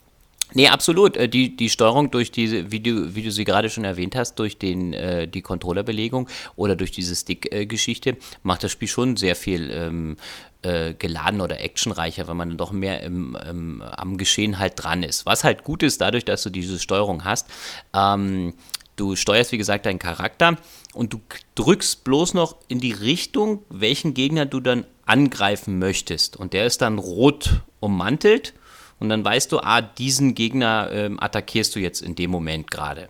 [0.55, 1.17] Nee, absolut.
[1.17, 4.39] Äh, die, die Steuerung durch diese, wie du, wie du sie gerade schon erwähnt hast,
[4.39, 9.71] durch den, äh, die Controllerbelegung oder durch diese Stick-Geschichte, macht das Spiel schon sehr viel
[9.71, 10.17] ähm,
[10.63, 15.03] äh, geladen oder actionreicher, weil man dann doch mehr im, im, am Geschehen halt dran
[15.03, 15.27] ist.
[15.27, 17.47] Was halt gut ist, dadurch, dass du diese Steuerung hast,
[17.95, 18.55] ähm,
[18.97, 20.57] du steuerst, wie gesagt, deinen Charakter
[20.93, 21.21] und du
[21.55, 26.37] drückst bloß noch in die Richtung, welchen Gegner du dann angreifen möchtest.
[26.37, 28.55] Und der ist dann rot ummantelt
[29.01, 33.09] und dann weißt du, ah, diesen Gegner ähm, attackierst du jetzt in dem Moment gerade.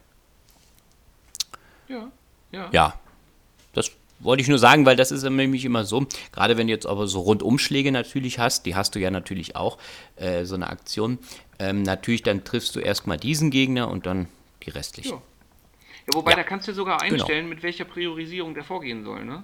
[1.89, 2.11] Ja,
[2.53, 2.69] ja.
[2.73, 3.01] Ja,
[3.73, 6.87] das wollte ich nur sagen, weil das ist nämlich immer so, gerade wenn du jetzt
[6.87, 9.79] aber so Rundumschläge natürlich hast, die hast du ja natürlich auch,
[10.17, 11.19] äh, so eine Aktion,
[11.59, 14.29] ähm, natürlich dann triffst du erstmal diesen Gegner und dann
[14.63, 15.11] die restlichen.
[15.11, 15.17] Ja.
[15.17, 16.37] ja wobei, ja.
[16.37, 17.15] da kannst du sogar genau.
[17.15, 17.55] einstellen, genau.
[17.55, 19.43] mit welcher Priorisierung der vorgehen soll, ne?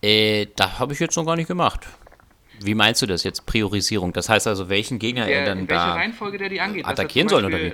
[0.00, 1.86] Äh, da habe ich jetzt noch gar nicht gemacht.
[2.66, 4.12] Wie meinst du das jetzt, Priorisierung?
[4.12, 6.86] Das heißt also, welchen Gegner der, er dann welche da Reihenfolge der die angeht.
[6.86, 7.72] attackieren soll oder wie?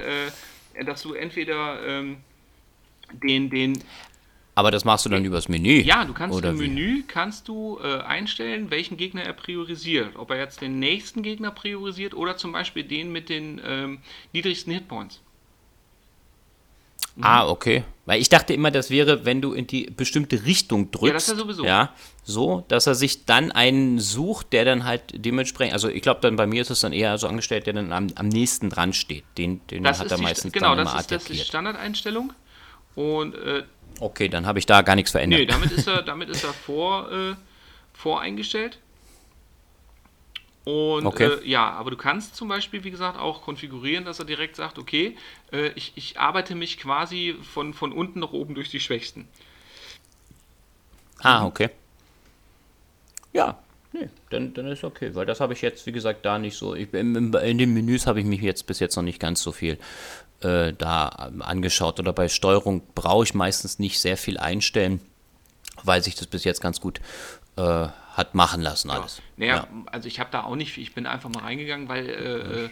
[0.78, 2.18] Äh, dass du entweder ähm,
[3.12, 3.82] den, den
[4.58, 5.82] aber das machst du dann übers Menü.
[5.82, 10.16] Ja, du kannst im Menü kannst du äh, einstellen, welchen Gegner er priorisiert.
[10.16, 13.98] Ob er jetzt den nächsten Gegner priorisiert oder zum Beispiel den mit den ähm,
[14.32, 15.20] niedrigsten Hitpoints.
[17.18, 17.24] Mhm.
[17.24, 17.82] Ah, okay.
[18.06, 21.06] Weil ich dachte immer, das wäre, wenn du in die bestimmte Richtung drückst.
[21.06, 21.64] Ja, das ist ja sowieso.
[21.64, 26.20] Ja, so, dass er sich dann einen sucht, der dann halt dementsprechend, also ich glaube,
[26.22, 28.92] dann bei mir ist es dann eher so angestellt, der dann am, am nächsten dran
[28.92, 29.24] steht.
[29.36, 31.30] Den, den das hat er meistens genau, dann immer das ist, attackiert.
[31.30, 32.32] Das ist Standardeinstellung.
[32.94, 33.64] Und, äh,
[34.00, 35.40] okay, dann habe ich da gar nichts verändert.
[35.40, 37.34] Nee, damit ist er, damit ist er vor, äh,
[37.92, 38.78] voreingestellt.
[40.68, 41.38] Und okay.
[41.42, 44.78] äh, ja, aber du kannst zum Beispiel, wie gesagt, auch konfigurieren, dass er direkt sagt,
[44.78, 45.16] okay,
[45.50, 49.26] äh, ich, ich arbeite mich quasi von, von unten nach oben durch die Schwächsten.
[51.20, 51.70] Ah, okay.
[53.32, 53.58] Ja,
[53.94, 56.74] nee, dann, dann ist okay, weil das habe ich jetzt, wie gesagt, da nicht so.
[56.74, 59.52] Ich, in, in den Menüs habe ich mich jetzt bis jetzt noch nicht ganz so
[59.52, 59.78] viel
[60.42, 61.98] äh, da angeschaut.
[61.98, 65.00] Oder bei Steuerung brauche ich meistens nicht sehr viel einstellen,
[65.82, 67.00] weil sich das bis jetzt ganz gut
[67.56, 69.18] äh, hat machen lassen alles.
[69.18, 69.22] Ja.
[69.36, 69.68] Naja, ja.
[69.86, 72.70] also ich habe da auch nicht, ich bin einfach mal reingegangen, weil äh, äh,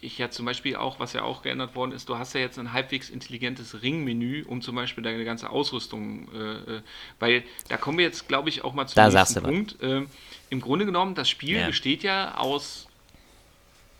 [0.00, 2.58] ich ja zum Beispiel auch, was ja auch geändert worden ist, du hast ja jetzt
[2.58, 6.82] ein halbwegs intelligentes Ringmenü, um zum Beispiel deine ganze Ausrüstung, äh, äh
[7.18, 9.76] weil da kommen wir jetzt, glaube ich, auch mal zum da nächsten Punkt.
[9.82, 10.08] Ähm,
[10.48, 11.66] Im Grunde genommen, das Spiel ja.
[11.66, 12.88] besteht ja aus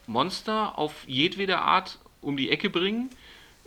[0.06, 3.10] Monster auf jedwede Art um die Ecke bringen,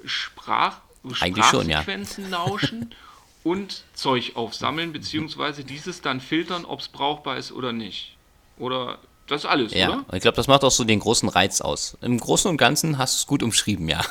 [0.04, 0.80] Sprach,
[1.14, 2.46] Sprachsequenzen schon, ja.
[2.46, 2.96] lauschen
[3.44, 8.16] und Zeug aufsammeln, beziehungsweise dieses dann filtern, ob es brauchbar ist oder nicht.
[8.58, 10.06] Oder das ist alles, ja, oder?
[10.14, 11.98] ich glaube, das macht auch so den großen Reiz aus.
[12.02, 14.02] Im Großen und Ganzen hast du es gut umschrieben, ja.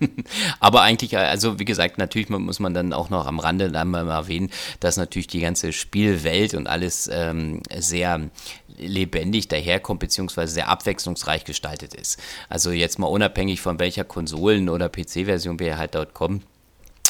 [0.60, 4.50] Aber eigentlich, also wie gesagt, natürlich muss man dann auch noch am Rande einmal erwähnen,
[4.78, 8.30] dass natürlich die ganze Spielwelt und alles ähm, sehr
[8.78, 12.20] lebendig daherkommt, beziehungsweise sehr abwechslungsreich gestaltet ist.
[12.48, 16.44] Also jetzt mal unabhängig von welcher Konsolen- oder PC-Version wir halt dort kommen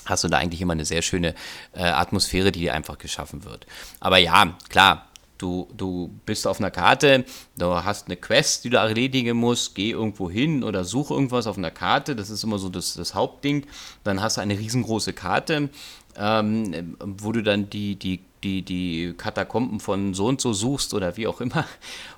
[0.05, 1.35] hast du da eigentlich immer eine sehr schöne
[1.75, 3.67] äh, Atmosphäre, die einfach geschaffen wird.
[4.01, 7.25] Aber ja, klar, du, du bist auf einer Karte,
[7.57, 11.59] du hast eine Quest, die du erledigen musst, geh irgendwo hin oder suche irgendwas auf
[11.59, 13.67] einer Karte, das ist immer so das, das Hauptding.
[14.05, 15.71] Dann hast du eine riesengroße Karte,
[16.17, 21.17] ähm, wo du dann die, die die, die Katakomben von so und so suchst oder
[21.17, 21.65] wie auch immer.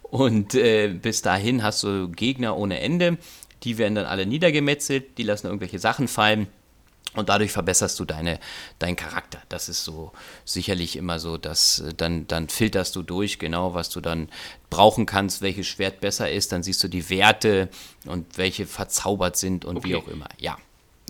[0.03, 3.19] Und äh, bis dahin hast du Gegner ohne Ende.
[3.63, 6.47] Die werden dann alle niedergemetzelt, die lassen irgendwelche Sachen fallen.
[7.15, 8.41] Und dadurch verbesserst du deine,
[8.79, 9.41] deinen Charakter.
[9.49, 10.13] Das ist so
[10.45, 14.29] sicherlich immer so, dass äh, dann, dann filterst du durch, genau, was du dann
[14.71, 16.53] brauchen kannst, welches Schwert besser ist.
[16.53, 17.69] Dann siehst du die Werte
[18.05, 19.89] und welche verzaubert sind und okay.
[19.89, 20.29] wie auch immer.
[20.39, 20.59] Ja.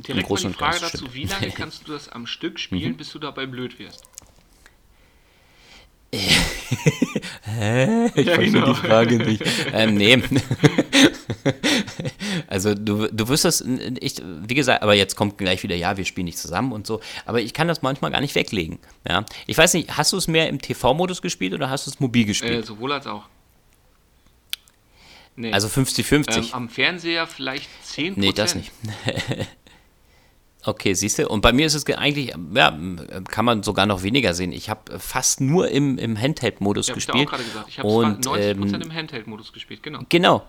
[0.09, 2.97] Direkt mal die Frage dazu, wie lange kannst du das am Stück spielen, mhm.
[2.97, 4.03] bis du dabei blöd wirst?
[6.17, 8.11] Hä?
[8.15, 8.73] Ich ja, verstehe genau.
[8.73, 9.43] die Frage nicht.
[9.73, 10.23] Ähm, nee.
[12.47, 13.65] also du, du wirst das,
[14.01, 17.01] ich, wie gesagt, aber jetzt kommt gleich wieder, ja, wir spielen nicht zusammen und so.
[17.27, 18.79] Aber ich kann das manchmal gar nicht weglegen.
[19.09, 19.25] Ja?
[19.47, 22.25] Ich weiß nicht, hast du es mehr im TV-Modus gespielt oder hast du es mobil
[22.25, 22.65] gespielt?
[22.65, 23.25] Äh, sowohl als auch.
[25.37, 25.53] Nee.
[25.53, 26.37] Also 50-50.
[26.37, 28.13] Ähm, am Fernseher vielleicht 10%.
[28.17, 28.71] Nee, das nicht.
[30.65, 31.29] Okay, siehst du.
[31.29, 32.79] Und bei mir ist es eigentlich, ja,
[33.29, 34.53] kann man sogar noch weniger sehen.
[34.53, 37.17] Ich habe fast nur im, im Handheld-Modus ja, gespielt.
[37.17, 37.69] Ich habe auch gerade gesagt.
[37.69, 40.01] Ich habe 90% ähm, im Handheld-Modus gespielt, genau.
[40.09, 40.43] Genau.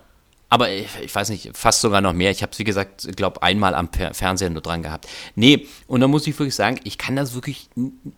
[0.48, 2.30] Aber ich, ich, weiß nicht, fast sogar noch mehr.
[2.30, 5.08] Ich habe es, wie gesagt, glaube einmal am Fernseher nur dran gehabt.
[5.34, 7.68] Nee, und da muss ich wirklich sagen, ich kann das wirklich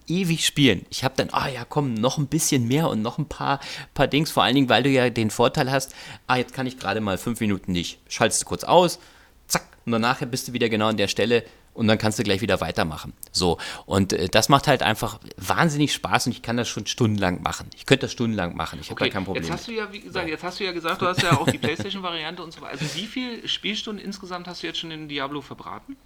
[0.06, 0.84] ewig spielen.
[0.90, 3.60] Ich habe dann, ah ja, komm, noch ein bisschen mehr und noch ein paar,
[3.94, 4.30] paar Dings.
[4.30, 5.94] Vor allen Dingen, weil du ja den Vorteil hast,
[6.26, 7.98] ah, jetzt kann ich gerade mal fünf Minuten nicht.
[8.08, 8.98] Schaltest du kurz aus,
[9.46, 11.44] zack, und danach bist du wieder genau an der Stelle,
[11.78, 13.12] und dann kannst du gleich wieder weitermachen.
[13.30, 17.40] So, und äh, das macht halt einfach wahnsinnig Spaß und ich kann das schon stundenlang
[17.42, 17.70] machen.
[17.76, 19.10] Ich könnte das stundenlang machen, ich habe okay.
[19.10, 19.44] da kein Problem.
[19.44, 21.48] Jetzt hast du ja, wie gesagt, jetzt hast du ja gesagt, du hast ja auch
[21.48, 22.72] die Playstation-Variante und so weiter.
[22.72, 25.96] Also wie viele Spielstunden insgesamt hast du jetzt schon in Diablo verbraten?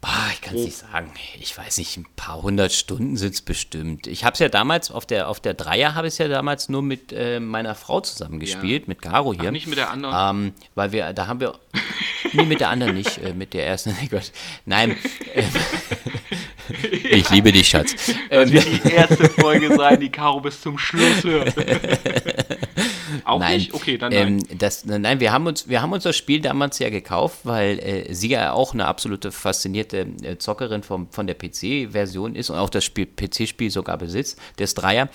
[0.00, 1.12] Boah, ich kann es nicht sagen.
[1.40, 4.06] Ich weiß nicht, ein paar hundert Stunden sind es bestimmt.
[4.06, 6.68] Ich habe es ja damals, auf der, auf der Dreier habe ich es ja damals
[6.68, 8.88] nur mit äh, meiner Frau zusammen gespielt, ja.
[8.88, 9.48] mit Caro hier.
[9.48, 10.46] Ach, nicht mit der anderen?
[10.46, 11.58] Ähm, weil wir, da haben wir,
[12.32, 13.94] nee, mit der anderen nicht, äh, mit der ersten,
[14.64, 14.96] Nein.
[15.34, 15.42] Äh,
[17.10, 17.94] ich liebe dich, Schatz.
[18.30, 21.54] Das wird die erste Folge sein, die Caro bis zum Schluss hört.
[23.24, 23.74] Auch nein, nicht?
[23.74, 24.38] Okay, dann nein.
[24.50, 27.78] Ähm, das, nein, wir haben, uns, wir haben uns das Spiel damals ja gekauft, weil
[27.78, 32.56] äh, sie ja auch eine absolute faszinierte äh, Zockerin vom, von der PC-Version ist und
[32.56, 35.08] auch das PC-Spiel sogar besitzt, des Dreier.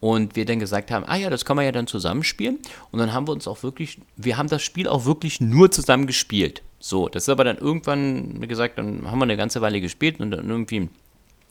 [0.00, 2.58] Und wir dann gesagt haben, ah ja, das kann man ja dann zusammenspielen.
[2.92, 6.06] Und dann haben wir uns auch wirklich, wir haben das Spiel auch wirklich nur zusammen
[6.06, 6.62] gespielt.
[6.78, 10.20] So, das ist aber dann irgendwann, wie gesagt, dann haben wir eine ganze Weile gespielt
[10.20, 10.88] und dann irgendwie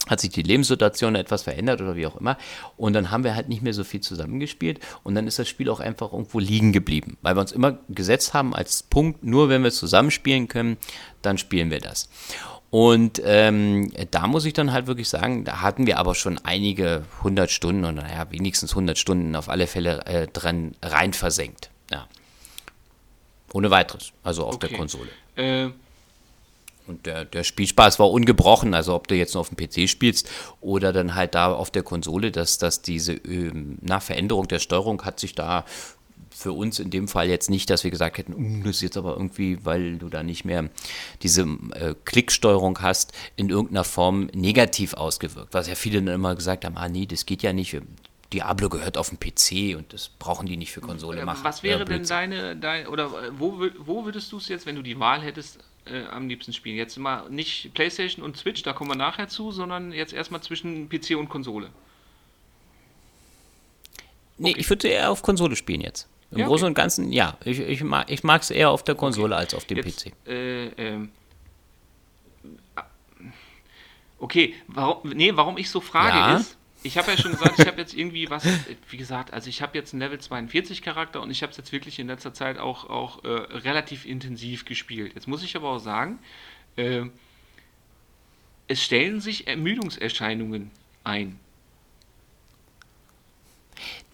[0.08, 2.38] hat sich die Lebenssituation etwas verändert oder wie auch immer.
[2.76, 5.68] Und dann haben wir halt nicht mehr so viel zusammengespielt und dann ist das Spiel
[5.68, 9.62] auch einfach irgendwo liegen geblieben, weil wir uns immer gesetzt haben als Punkt, nur wenn
[9.62, 10.78] wir zusammenspielen können,
[11.22, 12.08] dann spielen wir das.
[12.70, 17.04] Und ähm, da muss ich dann halt wirklich sagen, da hatten wir aber schon einige
[17.22, 21.70] hundert Stunden oder naja, wenigstens hundert Stunden auf alle Fälle äh, dran rein versenkt.
[21.90, 22.06] Ja.
[23.54, 24.68] Ohne weiteres, also auf okay.
[24.68, 25.08] der Konsole.
[25.36, 25.70] Äh,
[26.86, 30.28] und der, der Spielspaß war ungebrochen, also ob du jetzt nur auf dem PC spielst
[30.60, 35.02] oder dann halt da auf der Konsole, dass, dass diese ähm, na, Veränderung der Steuerung
[35.04, 35.64] hat sich da
[36.38, 38.96] für uns in dem Fall jetzt nicht, dass wir gesagt hätten, uh, das ist jetzt
[38.96, 40.70] aber irgendwie, weil du da nicht mehr
[41.22, 45.52] diese äh, Klicksteuerung hast, in irgendeiner Form negativ ausgewirkt.
[45.52, 47.76] Was ja viele dann immer gesagt haben, ah nee, das geht ja nicht,
[48.32, 51.42] Diablo gehört auf den PC und das brauchen die nicht für Konsole machen.
[51.42, 54.82] Was wäre denn deine, dein, oder äh, wo, wo würdest du es jetzt, wenn du
[54.82, 56.76] die Wahl hättest, äh, am liebsten spielen?
[56.76, 60.88] Jetzt mal nicht PlayStation und Switch, da kommen wir nachher zu, sondern jetzt erstmal zwischen
[60.88, 61.70] PC und Konsole.
[64.36, 64.60] Nee, okay.
[64.60, 66.06] ich würde eher auf Konsole spielen jetzt.
[66.30, 66.70] Im ja, Großen okay.
[66.70, 67.38] und Ganzen, ja.
[67.44, 69.44] Ich, ich mag es eher auf der Konsole okay.
[69.44, 70.12] als auf dem jetzt, PC.
[70.28, 71.10] Äh, ähm,
[74.18, 76.36] okay, warum, nee, warum ich so frage ja?
[76.36, 78.46] ist, ich habe ja schon gesagt, ich habe jetzt irgendwie was,
[78.90, 81.72] wie gesagt, also ich habe jetzt einen Level 42 Charakter und ich habe es jetzt
[81.72, 85.12] wirklich in letzter Zeit auch, auch äh, relativ intensiv gespielt.
[85.14, 86.18] Jetzt muss ich aber auch sagen,
[86.76, 87.02] äh,
[88.68, 90.70] es stellen sich Ermüdungserscheinungen
[91.02, 91.40] ein.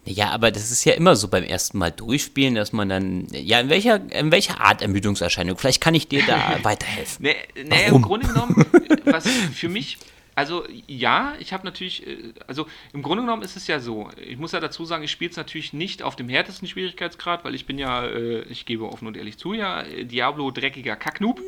[0.06, 3.26] Ja, aber das ist ja immer so beim ersten Mal durchspielen, dass man dann.
[3.32, 5.56] Ja, in welcher, in welcher Art Ermüdungserscheinung?
[5.56, 7.24] Vielleicht kann ich dir da weiterhelfen.
[7.24, 8.66] Nee, nee im Grunde genommen,
[9.04, 9.98] was für mich
[10.34, 14.36] also ja, ich habe natürlich, äh, also im Grunde genommen ist es ja so, ich
[14.36, 17.66] muss ja dazu sagen, ich spiele es natürlich nicht auf dem härtesten Schwierigkeitsgrad, weil ich
[17.66, 21.40] bin ja, äh, ich gebe offen und ehrlich zu, ja, Diablo dreckiger Kacknoob.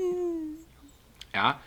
[1.35, 1.61] Ja.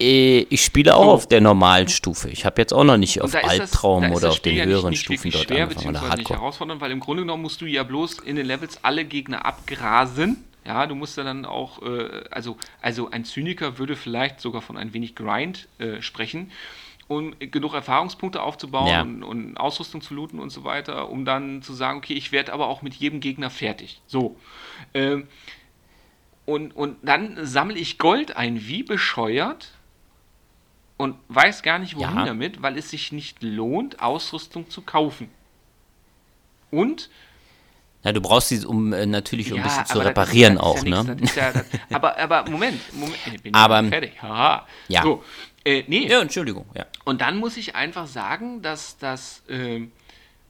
[0.00, 1.10] Äh, ich spiele auch so.
[1.10, 2.30] auf der normalen Stufe.
[2.30, 5.20] Ich habe jetzt auch noch nicht auf Albtraum das, oder auf den höheren nicht, nicht
[5.20, 6.18] Stufen dort schwer, angefangen oder Hardcore.
[6.18, 9.44] Nicht herausfordernd, weil im Grunde genommen musst du ja bloß in den Levels alle Gegner
[9.44, 14.62] abgrasen ja, du musst ja dann auch, äh, also, also ein Zyniker würde vielleicht sogar
[14.62, 16.52] von ein wenig Grind äh, sprechen,
[17.08, 19.02] um genug Erfahrungspunkte aufzubauen ja.
[19.02, 22.52] und, und, Ausrüstung zu looten und so weiter, um dann zu sagen, okay, ich werde
[22.52, 24.00] aber auch mit jedem Gegner fertig.
[24.06, 24.36] So.
[24.94, 25.26] Ähm,
[26.46, 29.72] und, und dann sammle ich Gold ein, wie bescheuert.
[31.00, 32.24] Und weiß gar nicht, wohin Ja.
[32.26, 35.30] damit, weil es sich nicht lohnt, Ausrüstung zu kaufen.
[36.70, 37.08] Und
[38.02, 41.02] Na, du brauchst sie, um äh, natürlich um ein bisschen zu reparieren ist auch, ja
[41.02, 41.14] ne?
[41.16, 41.62] nix, das ja,
[41.96, 44.22] aber, aber Moment, Moment, ich bin Aber- ja fertig.
[44.22, 44.66] Haha.
[44.88, 45.02] Ja.
[45.02, 45.22] So,
[45.64, 46.86] äh, nee, Ja, Entschuldigung, ja.
[47.04, 49.92] und dann muss ich einfach sagen, dass das, ähm,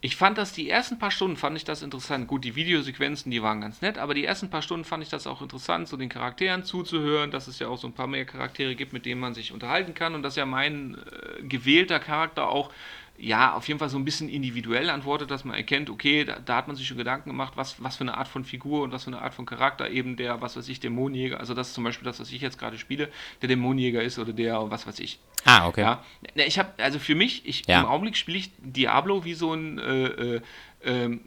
[0.02, 2.26] ich fand das die ersten paar Stunden fand ich das interessant.
[2.26, 5.26] Gut, die Videosequenzen, die waren ganz nett, aber die ersten paar Stunden fand ich das
[5.26, 8.74] auch interessant, so den Charakteren zuzuhören, dass es ja auch so ein paar mehr Charaktere
[8.74, 12.72] gibt, mit denen man sich unterhalten kann und dass ja mein äh, gewählter Charakter auch
[13.20, 16.56] ja, auf jeden Fall so ein bisschen individuell antwortet, dass man erkennt, okay, da, da
[16.56, 19.04] hat man sich schon Gedanken gemacht, was, was für eine Art von Figur und was
[19.04, 21.84] für eine Art von Charakter eben der, was weiß ich, Dämonenjäger, also das ist zum
[21.84, 23.10] Beispiel das, was ich jetzt gerade spiele,
[23.42, 25.18] der Dämonenjäger ist oder der, was weiß ich.
[25.44, 25.82] Ah, okay.
[25.82, 26.02] Ja,
[26.34, 27.80] ich habe, also für mich, ich, Ja.
[27.80, 30.40] im Augenblick spiele ich Diablo wie so ein, äh, äh,
[30.84, 31.20] ähm,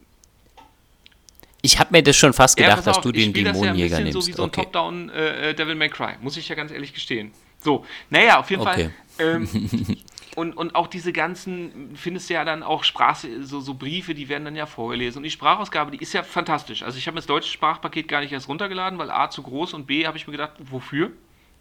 [1.62, 3.98] Ich habe mir das schon fast ja, gedacht, dass auf, du ich den ja Dämonenjäger
[3.98, 4.22] bisschen nimmst.
[4.22, 4.62] so wie so ein okay.
[4.64, 7.32] Top-Down äh, äh, Devil May Cry, muss ich ja ganz ehrlich gestehen.
[7.62, 8.90] So, naja, auf jeden Okay.
[9.18, 9.36] Fall.
[9.36, 9.48] Ähm,
[10.36, 14.30] und, und auch diese ganzen, findest du ja dann auch Sprach, so, so Briefe, die
[14.30, 15.18] werden dann ja vorgelesen.
[15.18, 16.84] Und die Sprachausgabe, die ist ja fantastisch.
[16.84, 19.74] Also ich habe mir das deutsche Sprachpaket gar nicht erst runtergeladen, weil A zu groß
[19.74, 21.12] und B habe ich mir gedacht, wofür?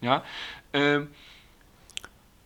[0.01, 0.25] Ja.
[0.73, 1.09] Ähm,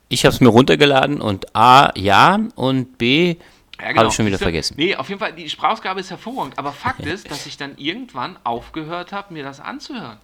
[0.08, 3.36] Ich habe es mir runtergeladen und A, ja, und B,
[3.80, 4.74] Ja, habe ich schon wieder vergessen.
[4.78, 6.58] Nee, auf jeden Fall, die Sprachausgabe ist hervorragend.
[6.58, 10.18] Aber Fakt ist, dass ich dann irgendwann aufgehört habe, mir das anzuhören.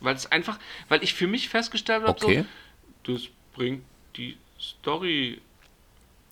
[0.00, 2.44] Weil es einfach, weil ich für mich festgestellt habe, Okay.
[3.04, 3.22] so, das
[3.54, 3.82] bringt
[4.16, 5.40] die Story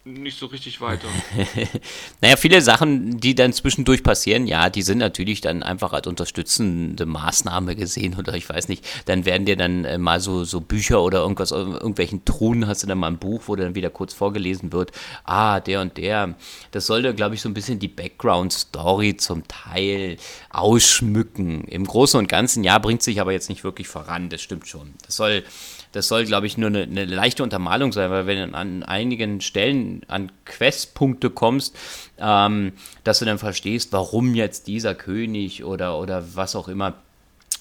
[0.05, 1.09] nicht so richtig weiter.
[2.23, 7.07] Naja, viele Sachen, die dann zwischendurch passieren, ja, die sind natürlich dann einfach als unterstützende
[7.07, 11.03] Maßnahme gesehen oder ich weiß nicht, dann werden dir dann äh, mal so, so Bücher
[11.03, 14.13] oder irgendwas, in irgendwelchen Truhen hast du dann mal ein Buch, wo dann wieder kurz
[14.13, 14.93] vorgelesen wird,
[15.25, 16.35] ah, der und der,
[16.73, 20.17] das sollte, glaube ich, so ein bisschen die Background-Story zum Teil
[20.51, 21.65] ausschmücken.
[21.65, 24.95] Im Großen und Ganzen, ja, bringt sich aber jetzt nicht wirklich voran, das stimmt schon.
[25.07, 25.43] Das soll
[25.93, 29.41] das soll, glaube ich, nur eine, eine leichte Untermalung sein, weil wenn du an einigen
[29.41, 31.77] Stellen an Questpunkte kommst,
[32.19, 32.73] ähm,
[33.05, 36.95] dass du dann verstehst, warum jetzt dieser König oder, oder was auch immer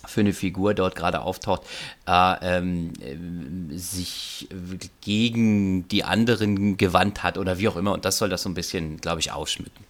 [0.06, 1.64] für eine Figur dort gerade auftaucht,
[2.08, 4.48] äh, ähm, äh, sich
[5.02, 7.94] gegen die anderen gewandt hat oder wie auch immer.
[7.94, 9.86] Und das soll das so ein bisschen, glaube ich, ausschmücken.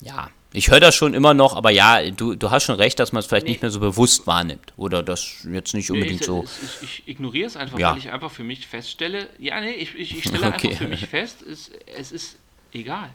[0.00, 3.12] Ja, ich höre das schon immer noch, aber ja, du, du hast schon recht, dass
[3.12, 4.72] man es vielleicht nicht mehr so bewusst wahrnimmt.
[4.76, 6.44] Oder das jetzt nicht unbedingt ich, so.
[6.44, 7.92] Ich, ich, ich ignoriere es einfach, Ja.
[7.92, 10.68] weil ich einfach für mich feststelle, ja, nee, ich, ich, ich stelle Okay.
[10.68, 12.36] einfach für mich fest, es, es ist
[12.72, 13.10] egal.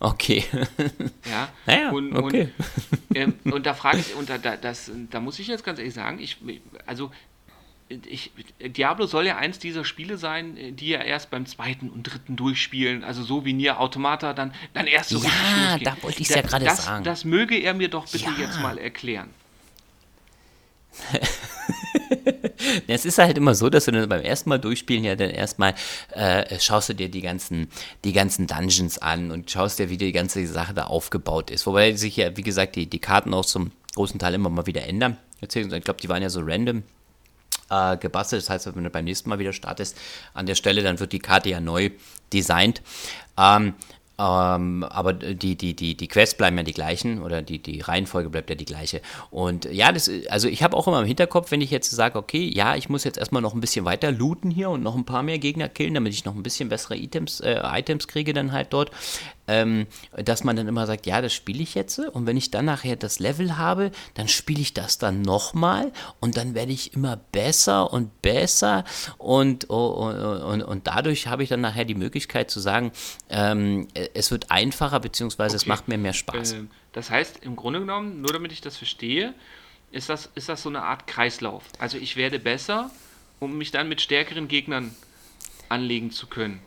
[0.00, 0.44] Okay.
[1.30, 2.48] Ja, Naja, und, okay.
[3.08, 5.78] Und, ähm, und da frage ich, und da, da, das, da muss ich jetzt ganz
[5.78, 6.36] ehrlich sagen, ich,
[6.86, 7.10] also
[7.88, 12.34] ich, Diablo soll ja eins dieser Spiele sein, die ja erst beim zweiten und dritten
[12.36, 16.30] durchspielen, also so wie Nier Automata dann, dann erst so Ja, richtig da wollte ich's
[16.30, 17.04] ja gerade das, sagen.
[17.04, 18.34] Das möge er mir doch bitte Ja.
[18.38, 19.30] jetzt mal erklären.
[22.88, 25.74] Es ist halt immer so, dass du dann beim ersten Mal durchspielen ja dann erstmal
[26.10, 27.68] äh, schaust du dir die ganzen,
[28.04, 31.66] die ganzen Dungeons an und schaust dir, wie die ganze Sache da aufgebaut ist.
[31.66, 34.84] Wobei sich ja, wie gesagt, die, die Karten auch zum großen Teil immer mal wieder
[34.86, 35.16] ändern.
[35.40, 36.82] Ich glaube, die waren ja so random
[37.70, 38.42] äh, gebastelt.
[38.42, 39.96] Das heißt, wenn du beim nächsten Mal wieder startest,
[40.34, 41.90] an der Stelle, dann wird die Karte ja neu
[42.32, 42.82] designt.
[43.38, 43.74] Ähm,
[44.18, 48.30] ähm, aber die, die, die, die Quests bleiben ja die gleichen oder die, die Reihenfolge
[48.30, 49.02] bleibt ja die gleiche.
[49.30, 52.50] Und ja, das, also ich habe auch immer im Hinterkopf, wenn ich jetzt sage, okay,
[52.54, 55.22] ja, ich muss jetzt erstmal noch ein bisschen weiter looten hier und noch ein paar
[55.22, 58.72] mehr Gegner killen, damit ich noch ein bisschen bessere Items, äh, Items kriege dann halt
[58.72, 58.90] dort,
[59.48, 62.64] ähm, dass man dann immer sagt, ja, das spiele ich jetzt und wenn ich dann
[62.64, 67.16] nachher das Level habe, dann spiele ich das dann nochmal und dann werde ich immer
[67.16, 68.84] besser und besser
[69.18, 72.92] und, oh, und, und, und dadurch habe ich dann nachher die Möglichkeit zu sagen,
[73.28, 75.68] ähm, es wird einfacher, beziehungsweise es Okay.
[75.70, 76.52] macht mir mehr Spaß.
[76.52, 79.34] Ähm, das heißt, im Grunde genommen, nur damit ich das verstehe,
[79.92, 81.62] ist das, ist das so eine Art Kreislauf.
[81.78, 82.90] Also ich werde besser,
[83.38, 84.94] um mich dann mit stärkeren Gegnern
[85.68, 86.60] anlegen zu können.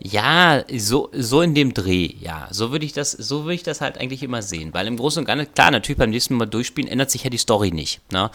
[0.00, 2.48] Ja, so, so in dem Dreh, ja.
[2.50, 4.74] So würde ich das, so würde ich das halt eigentlich immer sehen.
[4.74, 7.38] Weil im Großen und Ganzen, klar, natürlich beim nächsten Mal durchspielen ändert sich ja die
[7.38, 8.00] Story nicht.
[8.12, 8.30] Ne?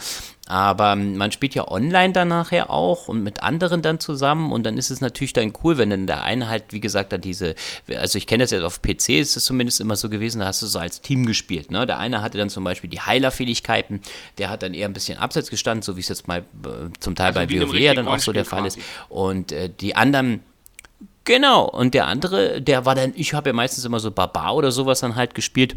[0.46, 4.64] Aber ähm, man spielt ja online dann nachher auch und mit anderen dann zusammen und
[4.64, 7.54] dann ist es natürlich dann cool, wenn dann der eine halt, wie gesagt, dann diese,
[7.88, 10.62] also ich kenne das jetzt auf PC, ist es zumindest immer so gewesen, da hast
[10.62, 11.70] du so als Team gespielt.
[11.70, 11.86] Ne?
[11.86, 14.00] Der eine hatte dann zum Beispiel die Heilerfähigkeiten,
[14.38, 17.14] der hat dann eher ein bisschen abseits gestanden, so wie es jetzt mal äh, zum
[17.14, 18.78] Teil Also bei WoW ja dann auch so der Fall ist.
[19.08, 20.40] Und äh, die anderen,
[21.24, 24.72] Genau, und der andere, der war dann, ich habe ja meistens immer so Barbar oder
[24.72, 25.76] sowas dann halt gespielt.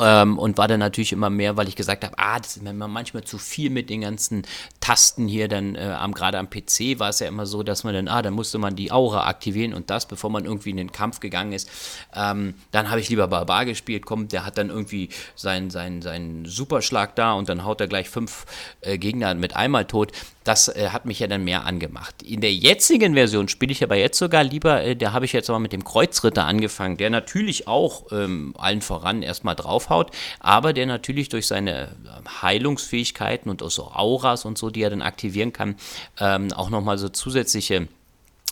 [0.00, 2.72] Ähm, und war dann natürlich immer mehr, weil ich gesagt habe, ah, das ist mir
[2.72, 4.44] manchmal zu viel mit den ganzen
[4.80, 8.08] Tasten hier, dann äh, gerade am PC war es ja immer so, dass man dann,
[8.08, 11.20] ah, dann musste man die Aura aktivieren und das, bevor man irgendwie in den Kampf
[11.20, 11.68] gegangen ist.
[12.14, 16.46] Ähm, dann habe ich lieber Barbar gespielt, komm, der hat dann irgendwie seinen, seinen, seinen
[16.46, 18.46] Superschlag da und dann haut er gleich fünf
[18.80, 20.12] äh, Gegner mit einmal tot.
[20.44, 22.22] Das äh, hat mich ja dann mehr angemacht.
[22.22, 25.48] In der jetzigen Version spiele ich aber jetzt sogar lieber, äh, da habe ich jetzt
[25.50, 30.86] aber mit dem Kreuzritter angefangen, der natürlich auch ähm, allen voran erstmal draufhaut, aber der
[30.86, 35.52] natürlich durch seine ähm, Heilungsfähigkeiten und auch so Auras und so, die er dann aktivieren
[35.52, 35.76] kann,
[36.18, 37.88] ähm, auch nochmal so zusätzliche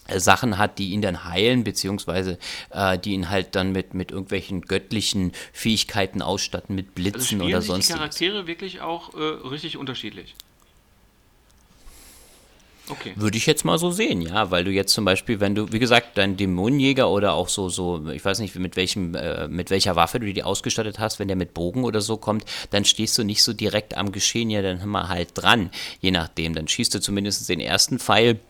[0.07, 2.38] äh, Sachen hat, die ihn dann heilen, beziehungsweise
[2.70, 7.62] äh, die ihn halt dann mit, mit irgendwelchen göttlichen Fähigkeiten ausstatten, mit Blitzen also oder
[7.62, 7.88] sonst.
[7.88, 10.34] Die Charaktere wirklich auch äh, richtig unterschiedlich.
[12.91, 13.12] Okay.
[13.16, 15.78] Würde ich jetzt mal so sehen, ja, weil du jetzt zum Beispiel, wenn du, wie
[15.78, 19.97] gesagt, dein Dämonenjäger oder auch so, so, ich weiß nicht, mit welchem, äh, mit welcher
[19.97, 23.24] Waffe du die ausgestattet hast, wenn der mit Bogen oder so kommt, dann stehst du
[23.24, 25.70] nicht so direkt am Geschehen, ja, dann mal halt dran,
[26.01, 26.55] je nachdem.
[26.55, 28.41] Dann schießt du zumindest den ersten Pfeil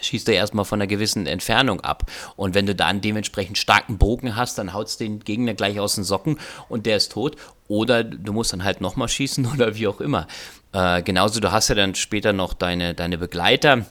[0.00, 2.10] schießt er erstmal von einer gewissen Entfernung ab.
[2.36, 6.04] Und wenn du dann dementsprechend starken Bogen hast, dann haut den Gegner gleich aus den
[6.04, 6.38] Socken
[6.68, 7.36] und der ist tot.
[7.68, 10.26] Oder du musst dann halt nochmal schießen oder wie auch immer.
[10.72, 13.86] Äh, genauso, du hast ja dann später noch deine, deine Begleiter.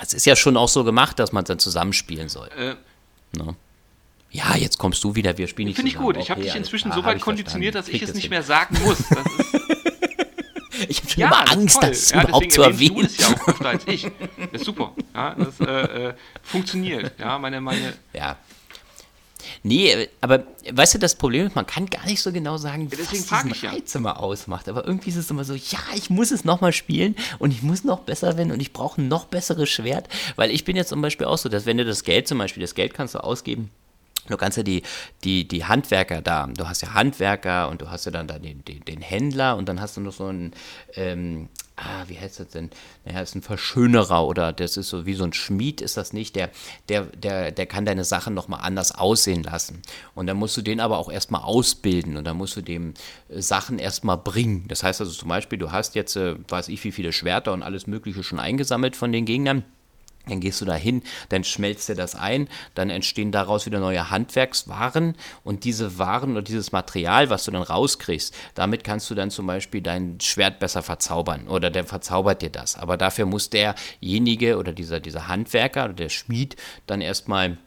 [0.00, 2.48] Es ist ja schon auch so gemacht, dass man dann zusammenspielen soll.
[2.56, 2.74] Äh,
[3.36, 3.44] no?
[3.44, 3.56] Ne?
[4.30, 6.16] Ja, jetzt kommst du wieder, wir spielen nicht Finde ich gut.
[6.16, 8.30] Okay, ich habe dich inzwischen so weit konditioniert, dass ich es nicht hin.
[8.30, 9.02] mehr sagen muss.
[10.88, 12.96] ich habe schon ja, immer Angst, das, das ja, überhaupt zu erwähnen.
[12.96, 14.02] Du es ja auch öfter als ich.
[14.52, 14.92] Das ist super.
[15.14, 17.12] Ja, das äh, äh, funktioniert.
[17.18, 17.94] Ja, meine, meine.
[18.12, 18.36] Ja.
[19.62, 22.98] Nee, aber weißt du, das Problem ist, man kann gar nicht so genau sagen, ja,
[22.98, 24.00] was diesen ich Reiz ja.
[24.00, 24.68] immer ausmacht.
[24.68, 27.84] Aber irgendwie ist es immer so, ja, ich muss es nochmal spielen und ich muss
[27.84, 30.08] noch besser werden und ich brauche ein noch besseres Schwert.
[30.36, 32.60] Weil ich bin jetzt zum Beispiel auch so, dass wenn du das Geld zum Beispiel,
[32.60, 33.70] das Geld kannst du ausgeben,
[34.26, 34.82] Du kannst ja die,
[35.24, 38.64] die, die Handwerker da, du hast ja Handwerker und du hast ja dann da den,
[38.64, 40.52] den, den Händler und dann hast du noch so einen,
[40.94, 42.70] ähm, ah, wie heißt das denn?
[43.04, 46.36] Naja, ist ein Verschönerer oder das ist so wie so ein Schmied, ist das nicht?
[46.36, 46.50] Der,
[46.88, 49.82] der, der, der kann deine Sachen nochmal anders aussehen lassen.
[50.14, 52.94] Und dann musst du den aber auch erstmal ausbilden und dann musst du dem
[53.28, 54.66] äh, Sachen erstmal bringen.
[54.68, 57.62] Das heißt also zum Beispiel, du hast jetzt, äh, weiß ich, wie viele Schwerter und
[57.62, 59.64] alles Mögliche schon eingesammelt von den Gegnern.
[60.28, 64.10] Dann gehst du da hin, dann schmelzt dir das ein, dann entstehen daraus wieder neue
[64.10, 65.14] Handwerkswaren
[65.44, 69.46] und diese Waren oder dieses Material, was du dann rauskriegst, damit kannst du dann zum
[69.46, 72.76] Beispiel dein Schwert besser verzaubern oder der verzaubert dir das.
[72.76, 76.56] Aber dafür muss derjenige oder dieser, dieser Handwerker oder der Schmied
[76.86, 77.58] dann erstmal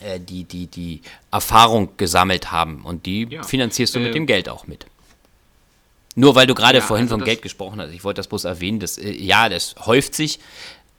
[0.00, 4.26] äh, die, die, die Erfahrung gesammelt haben und die ja, finanzierst du äh, mit dem
[4.26, 4.86] Geld auch mit.
[6.14, 8.44] Nur weil du gerade ja, vorhin also von Geld gesprochen hast, ich wollte das bloß
[8.44, 10.40] erwähnen, dass, äh, ja, das häuft sich,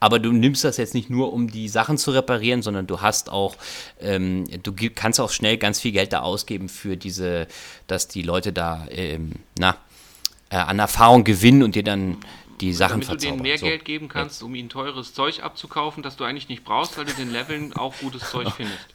[0.04, 3.30] aber du nimmst das jetzt nicht nur, um die Sachen zu reparieren, sondern du hast
[3.30, 3.56] auch,
[3.98, 7.48] ähm, du kannst auch schnell ganz viel Geld da ausgeben für diese,
[7.86, 9.78] dass die Leute da, ähm, na,
[10.50, 12.18] äh, an Erfahrung gewinnen und dir dann
[12.60, 13.38] die Sachen Damit verzaubern.
[13.38, 13.64] du denen mehr so.
[13.64, 17.14] Geld geben kannst, um ihnen teures Zeug abzukaufen, das du eigentlich nicht brauchst, weil du
[17.14, 18.88] den Leveln auch gutes Zeug findest.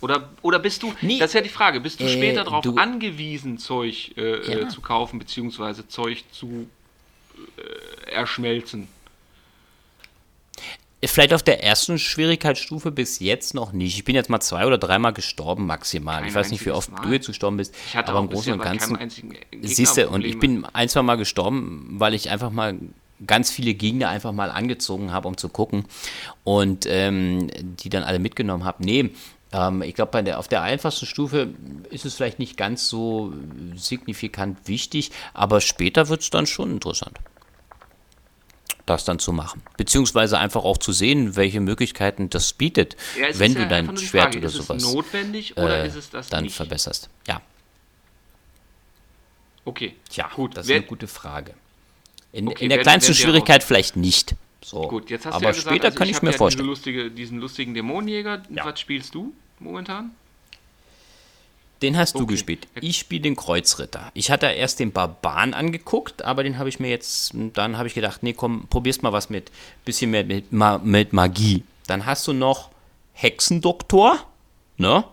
[0.00, 2.64] Oder, oder bist du, nee, das ist ja die Frage, bist du äh, später darauf
[2.78, 4.68] angewiesen, Zeug äh, ja.
[4.68, 6.68] zu kaufen, beziehungsweise Zeug zu
[7.56, 8.86] äh, erschmelzen?
[11.04, 13.96] Vielleicht auf der ersten Schwierigkeitsstufe bis jetzt noch nicht.
[13.96, 16.20] Ich bin jetzt mal zwei oder dreimal gestorben maximal.
[16.20, 17.02] Kein ich weiß nicht, wie oft mal.
[17.02, 18.98] du jetzt gestorben bist, aber im Großen und Ganzen
[19.62, 22.76] siehst du, und ich bin ein, zwei Mal gestorben, weil ich einfach mal
[23.26, 25.84] ganz viele Gegner einfach mal angezogen habe, um zu gucken
[26.44, 28.82] und ähm, die dann alle mitgenommen habe.
[28.82, 29.10] Nee,
[29.52, 31.48] ähm, ich glaube, auf der einfachsten Stufe
[31.90, 33.34] ist es vielleicht nicht ganz so
[33.74, 37.18] signifikant wichtig, aber später wird es dann schon interessant
[38.86, 39.62] das dann zu machen.
[39.76, 44.34] Beziehungsweise einfach auch zu sehen, welche Möglichkeiten das bietet, ja, wenn du ja dein Schwert
[44.34, 46.56] Frage, oder sowas ist es notwendig oder äh, ist es das dann nicht?
[46.56, 47.10] verbesserst.
[47.26, 47.42] Ja.
[49.64, 49.96] Okay.
[50.08, 50.56] Tja, gut.
[50.56, 51.54] Das ist Wer eine gute Frage.
[52.32, 54.36] In, okay, in der kleinsten Schwierigkeit vielleicht nicht.
[54.62, 54.82] So.
[54.88, 56.66] Gut, jetzt hast Aber du ja gesagt, später also kann ich, ich mir ja vorstellen.
[56.66, 58.42] Lustige, diesen lustigen Dämonenjäger.
[58.50, 60.12] Was spielst du momentan?
[61.82, 62.24] Den hast okay.
[62.24, 62.68] du gespielt.
[62.80, 64.10] Ich spiele den Kreuzritter.
[64.14, 67.94] Ich hatte erst den Barbaren angeguckt, aber den habe ich mir jetzt, dann habe ich
[67.94, 69.50] gedacht, nee, komm, probierst mal was mit,
[69.84, 71.64] bisschen mehr mit, mit Magie.
[71.86, 72.70] Dann hast du noch
[73.12, 74.18] Hexendoktor,
[74.78, 75.04] ne?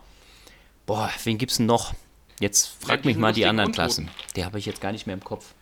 [0.86, 1.94] Boah, wen gibt's denn noch?
[2.40, 4.10] Jetzt frag mich mal die anderen Klassen.
[4.36, 5.54] Die habe ich jetzt gar nicht mehr im Kopf.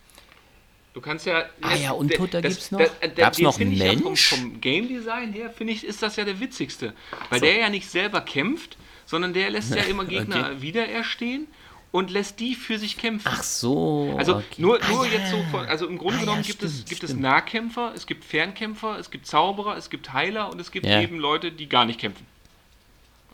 [0.94, 1.44] Du kannst ja.
[1.62, 2.80] Ah ja, Untoter gibt es noch.
[3.16, 4.32] Gab es noch einen Mensch?
[4.32, 6.92] Ja vom, vom, Game Design her finde ich, ist das ja der witzigste.
[7.30, 7.46] Weil so.
[7.46, 8.76] der ja nicht selber kämpft,
[9.12, 10.62] sondern der lässt ja immer Gegner okay.
[10.62, 11.46] wiedererstehen
[11.90, 13.28] und lässt die für sich kämpfen.
[13.30, 14.14] Ach so.
[14.16, 14.44] Also okay.
[14.56, 16.84] nur, nur ah, jetzt so von, also im Grunde ah, genommen ja, gibt, stimmt, es,
[16.86, 20.86] gibt es Nahkämpfer, es gibt Fernkämpfer, es gibt Zauberer, es gibt Heiler und es gibt
[20.86, 21.02] ja.
[21.02, 22.26] eben Leute, die gar nicht kämpfen.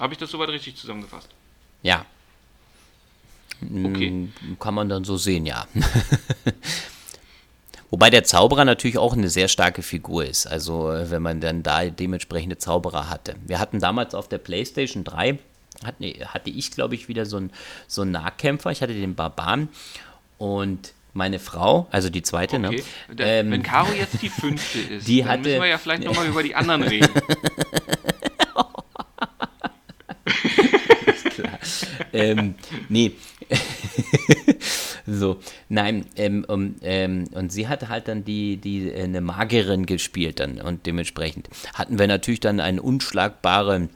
[0.00, 1.28] Habe ich das soweit richtig zusammengefasst?
[1.82, 2.04] Ja.
[3.62, 4.08] Okay.
[4.08, 5.64] Hm, kann man dann so sehen, ja.
[7.90, 10.46] Wobei der Zauberer natürlich auch eine sehr starke Figur ist.
[10.46, 13.36] Also äh, wenn man dann da dementsprechende Zauberer hatte.
[13.46, 15.38] Wir hatten damals auf der PlayStation 3
[15.84, 16.04] hatte,
[16.34, 17.50] hatte ich, glaube ich, wieder so einen
[17.86, 18.70] so Nahkämpfer.
[18.70, 19.68] Ich hatte den Barbaren
[20.38, 22.68] und meine Frau, also die zweite, ne?
[22.68, 22.82] Okay.
[23.16, 26.04] Da- Ähm, Wenn Caro jetzt die fünfte ist, die dann hatte- müssen wir ja vielleicht
[26.04, 27.08] nochmal über die anderen reden.
[32.12, 32.54] ähm,
[32.88, 33.12] nee.
[35.06, 39.86] so, nein, ähm, um, ähm, und sie hatte halt dann die, die äh, eine Magerin
[39.86, 43.88] gespielt dann und dementsprechend hatten wir natürlich dann einen unschlagbaren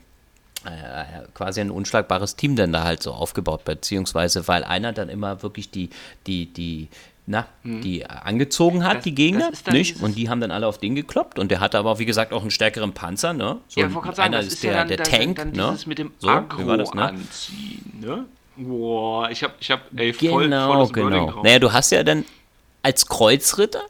[1.35, 5.71] quasi ein unschlagbares Team dann da halt so aufgebaut, beziehungsweise weil einer dann immer wirklich
[5.71, 5.91] die,
[6.27, 6.89] die, die,
[7.27, 10.01] na, die angezogen hat, Das- die Gegner, nicht?
[10.03, 12.43] Und die haben dann alle auf den gekloppt und der hatte aber, wie gesagt, auch
[12.43, 13.59] einen stärkeren Panzer, ne?
[13.69, 15.37] So ja, ich wollte gerade sagen, das ist ist der, ja dann, der dann, Tank,
[15.37, 15.79] dann ne?
[15.87, 17.03] mit dem So, wie Agro war das, ne?
[17.03, 18.25] anziehen, ne?
[18.57, 21.31] Boah, ich hab, ich hab, ey, voll, Genau, genau.
[21.31, 21.45] drauf.
[21.45, 22.25] Naja, du hast ja dann
[22.83, 23.81] als Kreuzritter,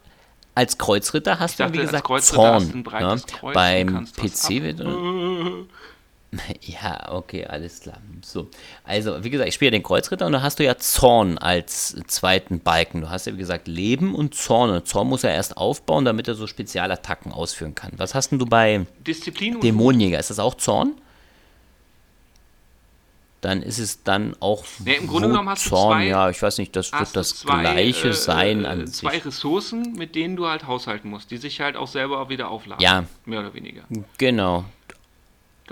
[0.55, 2.85] als Kreuzritter hast du, dachte, wie als gesagt, du Zorn.
[3.01, 3.23] ne?
[3.55, 4.81] Beim PC wird.
[6.63, 7.99] Ja, okay, alles klar.
[8.23, 8.49] So,
[8.85, 12.61] also wie gesagt, ich spiele den Kreuzritter und da hast du ja Zorn als zweiten
[12.61, 13.03] Balken.
[13.03, 14.71] Du hast ja wie gesagt Leben und Zorn.
[14.71, 17.93] Und Zorn muss er erst aufbauen, damit er so Spezialattacken ausführen kann.
[17.99, 20.19] Was hast denn du bei Disziplin Dämonenjäger?
[20.19, 20.95] Ist das auch Zorn?
[23.43, 25.99] Dann ist es dann auch Nee, im Grunde genommen hast du Zorn.
[25.99, 28.87] zwei- ja, ich weiß nicht, das wird du das zwei, gleiche äh, sein äh, an
[28.87, 29.27] Zwei sich.
[29.27, 32.81] Ressourcen, mit denen du halt haushalten musst, die sich halt auch selber wieder aufladen.
[32.83, 33.05] Ja.
[33.25, 33.83] Mehr oder weniger.
[34.17, 34.65] Genau.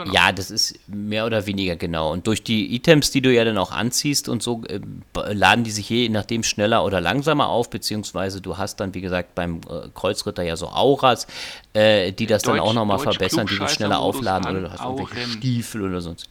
[0.05, 0.14] Genau.
[0.14, 2.12] Ja, das ist mehr oder weniger genau.
[2.12, 4.80] Und durch die Items, die du ja dann auch anziehst und so, äh,
[5.32, 9.34] laden die sich je nachdem schneller oder langsamer auf, beziehungsweise du hast dann, wie gesagt,
[9.34, 11.26] beim äh, Kreuzritter ja so Auras,
[11.74, 14.80] äh, die das dann Deutsch- auch nochmal verbessern, die dich schneller aufladen oder du hast
[14.82, 15.30] irgendwelche Auren.
[15.32, 16.28] Stiefel oder sonst.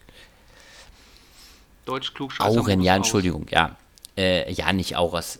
[1.86, 3.76] Deutsch klug Auren, ja, Entschuldigung, ja.
[4.18, 5.40] Äh, ja, nicht Auras.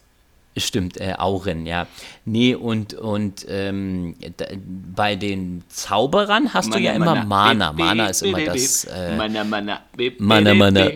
[0.60, 1.88] Stimmt, äh, Auren, ja.
[2.26, 4.46] Nee, und, und ähm, da,
[4.96, 7.72] bei den Zauberern hast du ja immer Mana.
[7.74, 8.84] Mana ist immer das.
[8.86, 9.80] Äh, Mana, Mana.
[10.20, 10.92] Mana, Mana.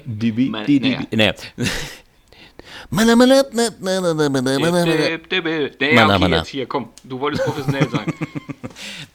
[1.12, 1.34] Naja.
[2.90, 4.86] Mana, Mana, na, na, na, na, Mana, Mana, Mana.
[5.96, 6.38] Mana, Mana.
[6.38, 6.90] jetzt hier, komm.
[7.04, 8.06] Du wolltest professionell sein.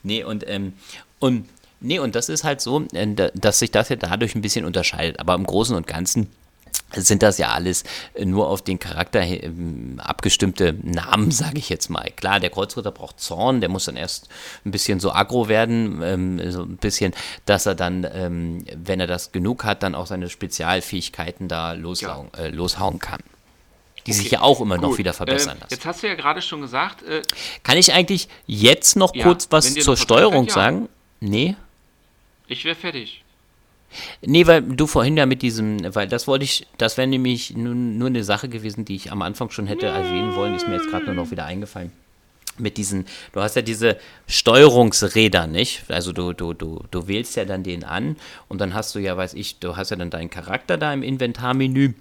[0.04, 0.72] Nee, und, ähm,
[1.18, 1.48] und,
[1.80, 4.64] nee, und das ist halt so, äh, da- dass sich das ja dadurch ein bisschen
[4.64, 5.18] unterscheidet.
[5.18, 6.28] Aber im Großen und Ganzen
[6.94, 11.90] sind das ja alles äh, nur auf den Charakter ähm, abgestimmte Namen, sage ich jetzt
[11.90, 12.10] mal.
[12.16, 14.28] Klar, der Kreuzritter braucht Zorn, der muss dann erst
[14.64, 17.14] ein bisschen so aggro werden, ähm, so ein bisschen,
[17.46, 22.32] dass er dann, ähm, wenn er das genug hat, dann auch seine Spezialfähigkeiten da loshauen,
[22.34, 23.20] äh, loshauen kann.
[24.06, 25.74] Die sich ja auch immer noch Gut, wieder verbessern äh, lassen.
[25.74, 27.20] Jetzt hast du ja gerade schon gesagt, äh,
[27.62, 30.54] Kann ich eigentlich jetzt noch Ja, kurz was zur noch Steuerung einfällt, ja.
[30.54, 30.88] sagen?
[31.20, 31.56] Nee.
[32.46, 33.22] ich wäre fertig.
[34.22, 37.74] Nee, weil du vorhin ja mit diesem, weil das wollte ich, das wäre nämlich nur,
[37.74, 40.88] nur eine Sache gewesen, die ich am Anfang schon hätte erwähnen wollen, ist mir jetzt
[40.88, 41.92] gerade nur noch wieder eingefallen.
[42.58, 45.84] Mit diesen, du hast ja diese Steuerungsräder, nicht?
[45.88, 48.16] Also du, du, du, du wählst ja dann den an
[48.48, 51.02] und dann hast du ja, weiß ich, du hast ja dann deinen Charakter da im
[51.02, 51.94] Inventarmenü.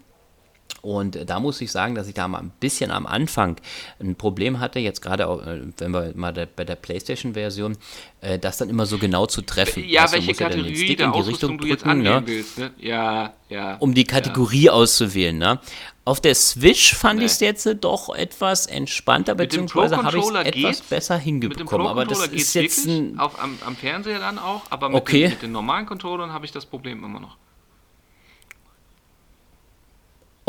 [0.82, 3.58] Und da muss ich sagen, dass ich da mal ein bisschen am Anfang
[4.00, 7.78] ein Problem hatte, jetzt gerade, auch, äh, wenn wir mal der, bei der PlayStation-Version,
[8.22, 9.84] äh, das dann immer so genau zu treffen.
[9.88, 11.86] Ja, du, welche musst ja dann den Kategorie Stick der in die Richtung du jetzt
[11.86, 12.22] drücken, ne?
[12.26, 12.72] willst, ne?
[12.78, 13.76] Ja, ja.
[13.78, 15.38] um die Kategorie auszuwählen.
[15.38, 15.60] Ne?
[16.06, 17.26] Auf der Switch fand Nee.
[17.26, 21.88] ich es jetzt doch etwas entspannter, Mit beziehungsweise habe ich es etwas besser hingekommen.
[21.88, 23.20] Aber das ist jetzt wirklich, ein.
[23.20, 25.22] auf, am, am Fernseher dann auch, aber mit, Okay.
[25.24, 27.36] den, mit den normalen Controllern habe ich das Problem immer noch.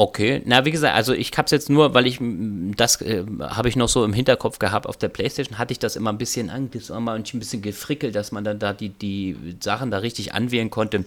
[0.01, 3.69] Okay, na wie gesagt, also ich habe es jetzt nur, weil ich das äh, habe
[3.69, 4.87] ich noch so im Hinterkopf gehabt.
[4.87, 8.31] Auf der PlayStation hatte ich das immer ein bisschen Angst, immer ein bisschen gefrickelt, dass
[8.31, 11.05] man dann da die, die Sachen da richtig anwählen konnte.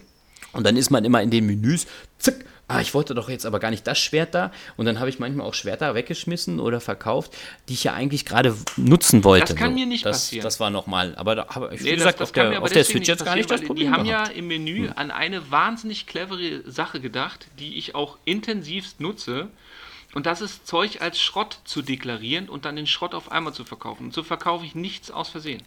[0.52, 1.88] Und dann ist man immer in den Menüs,
[2.20, 4.52] zack, ah, ich wollte doch jetzt aber gar nicht das Schwert da.
[4.78, 7.36] Und dann habe ich manchmal auch Schwerter weggeschmissen oder verkauft,
[7.70, 9.54] die ich ja eigentlich gerade nutzen wollte.
[9.54, 9.80] Das kann so.
[9.80, 10.44] mir nicht das, passieren.
[10.44, 12.72] Das war nochmal, aber da habe ich, wie Nee, gesagt, auf kann mir der, auf
[12.72, 14.30] der Switch jetzt gar nicht das Problem Die haben gehabt.
[14.30, 14.34] Hm.
[14.34, 19.50] ja im Menü an eine wahnsinnig clevere Sache gedacht, die ich auch intensivst nutze.
[20.14, 23.64] Und das ist Zeug als Schrott zu deklarieren und dann den Schrott auf einmal zu
[23.64, 24.08] verkaufen.
[24.08, 25.64] Und so verkaufe ich nichts aus Versehen.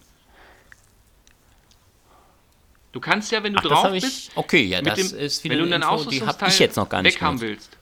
[2.95, 5.43] Du kannst ja, wenn du Ach, drauf habe bist, ich, okay, ja, das dem, ist
[5.43, 7.61] wenn du eine dein Info, Ausrüstungsteil ich jetzt noch gar nicht weghaben genutzt.
[7.73, 7.79] willst,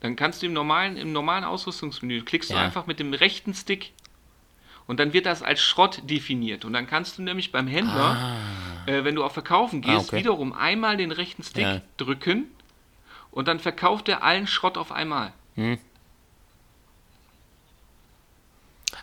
[0.00, 2.62] dann kannst du im normalen, im normalen Ausrüstungsmenü, klickst du Ja.
[2.64, 3.92] einfach mit dem rechten Stick
[4.88, 6.64] und dann wird das als Schrott definiert.
[6.64, 8.16] Und dann kannst du nämlich beim Händler,
[8.86, 10.16] äh, wenn du auf Verkaufen gehst, Ah, okay.
[10.18, 11.80] wiederum einmal den rechten Stick Ja.
[11.96, 12.46] drücken
[13.30, 15.32] und dann verkauft er allen Schrott auf einmal.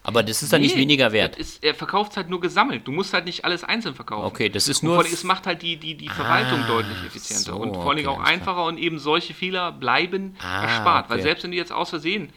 [0.08, 1.36] Aber das ist dann nicht Nee, weniger wert.
[1.36, 2.88] Ist, er verkauft es halt nur gesammelt.
[2.88, 4.24] Du musst halt nicht alles einzeln verkaufen.
[4.28, 6.68] Okay, das ist Und nur vor allem, es macht halt die, die, die Verwaltung Ah,
[6.68, 8.28] deutlich effizienter so, und vor allem okay, auch klar.
[8.28, 11.10] einfacher und eben solche Fehler bleiben Ah, erspart.
[11.10, 11.24] Weil okay.
[11.24, 12.32] selbst wenn du jetzt aus Versehen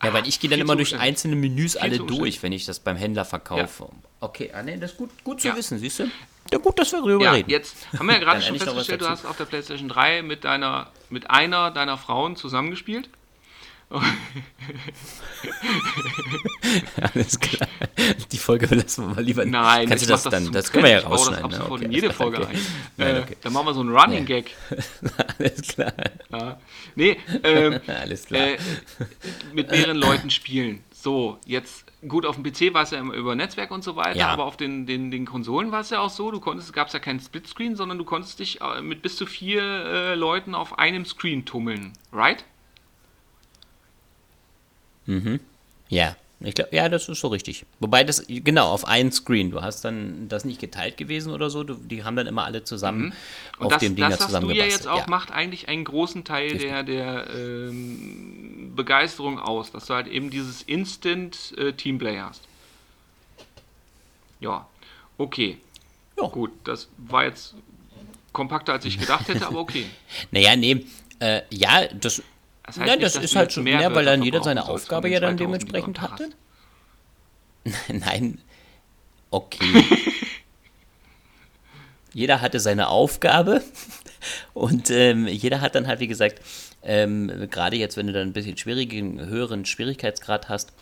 [0.00, 2.96] Ja, weil ich gehe dann immer durch einzelne Menüs alle durch, wenn ich das beim
[2.96, 3.88] Händler verkaufe.
[4.20, 5.56] Okay, ah, nee, das ist gut, gut zu Ja.
[5.56, 6.04] wissen, siehst du?
[6.52, 7.50] Ja, gut, dass wir darüber Ja, reden.
[7.50, 10.88] jetzt haben wir ja gerade schon festgestellt, du hast auf der PlayStation 3 mit deiner,
[11.08, 13.08] mit einer deiner Frauen zusammengespielt.
[17.14, 17.68] Alles klar.
[18.30, 19.52] Die Folge lassen wir mal lieber nicht.
[19.52, 20.52] Nein, Kannst du das das dann?
[20.52, 21.14] Das können wir ja Trend.
[21.14, 21.60] Ich baue das rausschneiden.
[21.62, 21.74] ab ne?
[21.74, 22.54] Okay, in jede Folge okay.
[22.54, 22.60] ein.
[22.96, 23.36] Nein, Äh, okay.
[23.42, 24.26] Dann machen wir so einen Running.
[24.26, 24.54] Gag.
[25.38, 25.92] Alles klar.
[26.30, 26.60] Ja.
[26.94, 28.42] Nee, ähm, Alles klar.
[28.48, 28.58] äh,
[29.52, 30.82] mit mehreren Leuten spielen.
[30.92, 34.18] So, jetzt, gut, auf dem PC war es ja immer über Netzwerk und so weiter,
[34.18, 34.28] Ja.
[34.28, 36.92] aber auf den, den, den Konsolen war es ja auch so, du konntest, gab es
[36.92, 40.78] ja keinen Splitscreen, sondern du konntest dich äh, mit bis zu vier äh, Leuten auf
[40.78, 42.44] einem Screen tummeln, right?
[45.88, 47.66] Ja, ich glaube, ja, das ist so richtig.
[47.80, 49.50] Wobei das, genau, auf einen Screen.
[49.50, 51.64] Du hast dann das nicht geteilt gewesen oder so.
[51.64, 53.12] Du, die haben dann immer alle zusammen Mhm.
[53.58, 55.84] Und auf das, dem Ding da das was du ja jetzt auch macht eigentlich einen
[55.84, 62.18] großen Teil der, der ähm, Begeisterung aus, dass du halt eben dieses Instant äh, Teamplay
[62.18, 62.42] hast.
[64.40, 64.66] Ja,
[65.18, 65.58] okay.
[66.18, 66.28] Ja.
[66.28, 67.54] Gut, das war jetzt
[68.32, 69.84] kompakter, als ich gedacht hätte, aber okay.
[70.30, 70.86] Naja, nee,
[71.18, 72.22] äh, ja, das,
[72.64, 75.20] Das ja, nicht, das ist halt schon mehr mehr, weil dann jeder seine Aufgabe ja
[75.20, 76.30] dann 2000, die du dementsprechend hatte.
[77.92, 78.38] Nein,
[79.30, 79.84] okay.
[82.12, 83.62] jeder hatte seine Aufgabe
[84.54, 86.40] und ähm, jeder hat dann halt, wie gesagt,
[86.82, 90.72] ähm, gerade jetzt, wenn du dann ein bisschen schwierigen, höheren Schwierigkeitsgrad hast,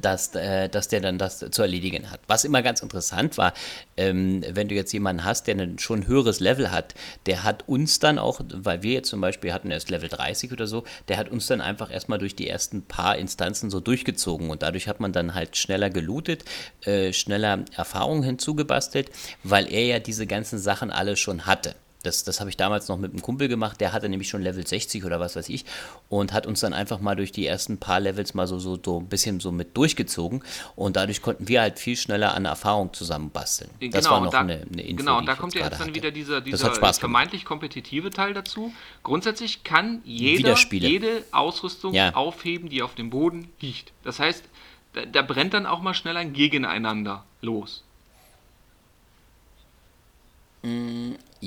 [0.00, 2.20] dass, äh, dass der dann das zu erledigen hat.
[2.26, 3.52] Was immer ganz interessant war,
[3.96, 6.94] ähm, wenn du jetzt jemanden hast, der ein schon höheres Level hat,
[7.26, 10.66] der hat uns dann auch, weil wir jetzt zum Beispiel hatten erst Level 30 oder
[10.66, 14.62] so, der hat uns dann einfach erstmal durch die ersten paar Instanzen so durchgezogen und
[14.62, 16.44] dadurch hat man dann halt schneller gelootet,
[16.82, 19.10] äh, schneller Erfahrungen hinzugebastelt,
[19.42, 21.74] weil er ja diese ganzen Sachen alle schon hatte.
[22.06, 24.66] Das, das habe ich damals noch mit einem Kumpel gemacht, der hatte nämlich schon Level
[24.66, 25.64] 60 oder was weiß ich
[26.08, 29.00] und hat uns dann einfach mal durch die ersten paar Levels mal so, so, so
[29.00, 30.42] ein bisschen so mit durchgezogen
[30.76, 33.70] und dadurch konnten wir halt viel schneller an Erfahrung zusammenbasteln.
[33.90, 35.80] Das genau, war noch da, eine, eine Info, Genau, und da kommt jetzt ja jetzt
[35.80, 35.94] dann hatte.
[35.96, 38.72] wieder dieser, Das dieser vermeintlich kompetitive Teil dazu.
[39.02, 42.14] Grundsätzlich kann jeder jede Ausrüstung Ja.
[42.14, 43.92] aufheben, die auf dem Boden liegt.
[44.04, 44.44] Das heißt,
[44.92, 47.82] da, da brennt dann auch mal schnell ein Gegeneinander los.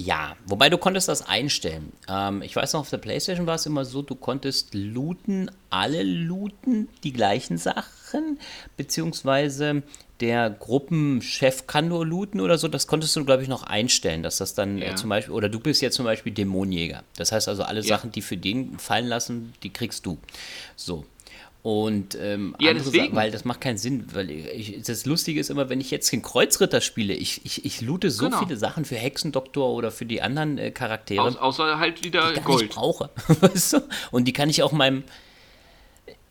[0.02, 1.92] Ja, wobei du konntest das einstellen.
[2.08, 6.04] Ähm, ich weiß noch, auf der Playstation war es immer so, du konntest looten, alle
[6.04, 8.40] looten die gleichen Sachen,
[8.78, 9.84] beziehungsweise
[10.22, 14.38] der Gruppenchef kann nur looten oder so, das konntest du, glaube ich, noch einstellen, dass
[14.38, 14.92] das dann Ja.
[14.92, 17.04] äh, zum Beispiel, oder du bist jetzt zum Beispiel Dämonenjäger.
[17.18, 17.98] Das heißt also, alle Ja.
[17.98, 20.18] Sachen, die für den fallen lassen, die kriegst du.
[20.78, 21.06] So.
[21.62, 23.06] Und ähm, Ja, deswegen.
[23.06, 26.10] Sachen, weil das macht keinen Sinn, weil ich, das Lustige ist immer, wenn ich jetzt
[26.12, 28.40] den Kreuzritter spiele, ich, ich, ich loote so Genau.
[28.40, 32.40] viele Sachen für Hexendoktor oder für die anderen äh, Charaktere, Aus, außer halt wieder die
[32.40, 32.62] ich Gold.
[32.64, 33.10] nicht brauche.
[33.42, 33.78] weißt du?
[34.12, 35.04] Und die kann ich auch meinem.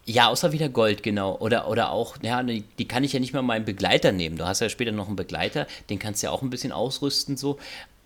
[0.07, 1.37] Ja, außer wieder Gold, genau.
[1.37, 4.39] Oder, oder auch, ja, die, die kann ich ja nicht mal meinem Begleiter nehmen.
[4.39, 7.37] Du hast ja später noch einen Begleiter, den kannst du ja auch ein bisschen ausrüsten,
[7.37, 7.59] so.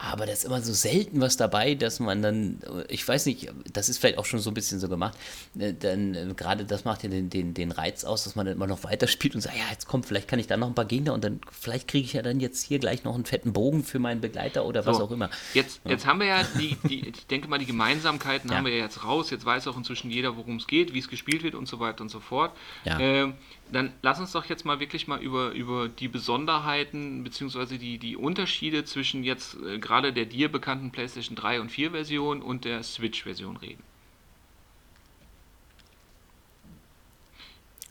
[0.04, 3.88] Aber da ist immer so selten was dabei, dass man dann, ich weiß nicht, das
[3.88, 5.16] ist vielleicht auch schon so ein bisschen so gemacht,
[5.56, 8.56] äh, dann äh, gerade das macht ja den, den, den Reiz aus, dass man dann
[8.56, 10.86] immer noch weiterspielt und sagt, ja, jetzt kommt, vielleicht kann ich da noch ein paar
[10.86, 13.84] Gegner und dann, vielleicht kriege ich ja dann jetzt hier gleich noch einen fetten Bogen
[13.84, 15.30] für meinen Begleiter oder was So, auch immer.
[15.54, 18.56] Jetzt, jetzt haben wir ja die, die, ich denke mal, die Gemeinsamkeiten Ja.
[18.56, 19.30] haben wir ja jetzt raus.
[19.30, 22.00] Jetzt weiß auch inzwischen jeder, worum es geht, wie es gespielt wird und so weiter
[22.02, 22.50] und so fort.
[22.84, 22.98] Ja.
[22.98, 23.34] Ähm,
[23.70, 28.16] dann lass uns doch jetzt mal wirklich mal über, über die Besonderheiten beziehungsweise die, die
[28.16, 32.82] Unterschiede zwischen jetzt äh, gerade der dir bekannten PlayStation 3 und 4 Version und der
[32.82, 33.82] Switch-Version reden.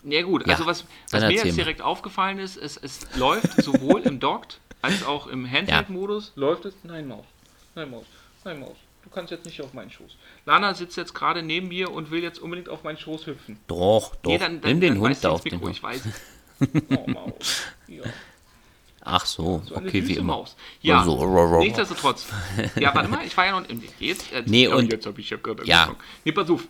[0.03, 4.01] Ja gut, Ja, also was, was mir jetzt direkt aufgefallen ist, es, es läuft sowohl
[4.01, 6.31] im Docked als auch im Handheld-Modus.
[6.35, 6.73] Läuft es?
[6.83, 7.25] Nein, Maus.
[7.75, 8.05] Nein, Maus.
[8.43, 8.77] Nein, Maus.
[9.03, 10.15] Du kannst jetzt nicht auf meinen Schoß.
[10.45, 13.57] Lana sitzt jetzt gerade neben mir und will jetzt unbedingt auf meinen Schoß hüpfen.
[13.67, 14.31] Doch, doch.
[14.31, 15.75] Nee, dann, dann, Nimm den Hund da auf den Hund.
[15.75, 16.01] ich weiß.
[16.95, 17.63] Oh, Maus.
[17.87, 18.03] Ja,
[19.03, 20.35] Ach so, so okay, wie immer.
[20.35, 20.55] Maus.
[20.81, 21.57] Ja, Also, rrrr.
[21.59, 22.27] nichtsdestotrotz.
[22.75, 25.19] Ja, warte mal, ich war ja noch im Jetzt, äh, Nee, oh, und- jetzt habe
[25.19, 25.85] ich ja gerade ja.
[25.85, 26.03] angefangen.
[26.23, 26.67] Nee, pass auf.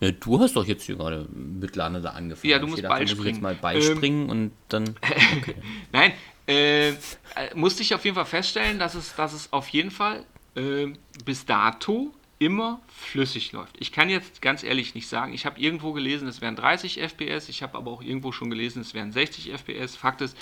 [0.00, 2.50] Ja, du hast doch jetzt hier gerade mit Lana da angefangen.
[2.50, 4.96] Ja, du musst jetzt mal beispringen und dann.
[5.36, 5.54] Okay.
[5.92, 6.12] Nein,
[6.46, 6.94] äh, äh,
[7.54, 10.24] musste ich auf jeden Fall feststellen, dass es, dass es auf jeden Fall
[10.56, 10.86] äh,
[11.24, 13.76] bis dato immer flüssig läuft.
[13.78, 17.48] Ich kann jetzt ganz ehrlich nicht sagen, ich habe irgendwo gelesen, es wären 30 FPS,
[17.50, 19.94] ich habe aber auch irgendwo schon gelesen, es wären 60 FPS.
[19.96, 20.36] Fakt ist,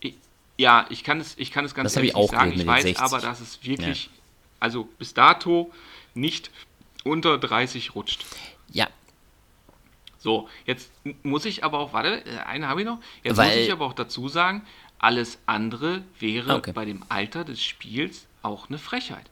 [0.00, 0.14] ich,
[0.56, 2.52] ja, ich kann es, ich kann es ganz Das ehrlich ich auch nicht sagen.
[2.52, 3.02] Ich weiß den 60.
[3.02, 4.08] aber, dass es wirklich,
[4.60, 5.72] also bis dato
[6.14, 6.50] nicht
[7.02, 8.24] unter 30 rutscht.
[8.70, 8.86] Ja,
[10.18, 10.90] So, jetzt
[11.22, 12.98] muss ich aber auch, warte, äh, eine habe ich noch.
[13.24, 14.62] Jetzt Weil- muss ich aber auch dazu sagen,
[15.04, 16.72] alles andere wäre Ah, okay.
[16.72, 19.26] bei dem Alter des Spiels auch eine Frechheit.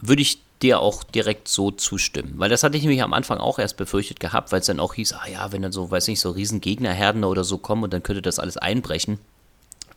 [0.00, 2.34] würde ich dir auch direkt so zustimmen.
[2.36, 4.94] Weil das hatte ich nämlich am Anfang auch erst befürchtet gehabt, weil es dann auch
[4.94, 7.92] hieß, ah ja, wenn dann so, weiß nicht, so riesen Gegnerherden oder so kommen und
[7.92, 9.18] dann könnte das alles einbrechen.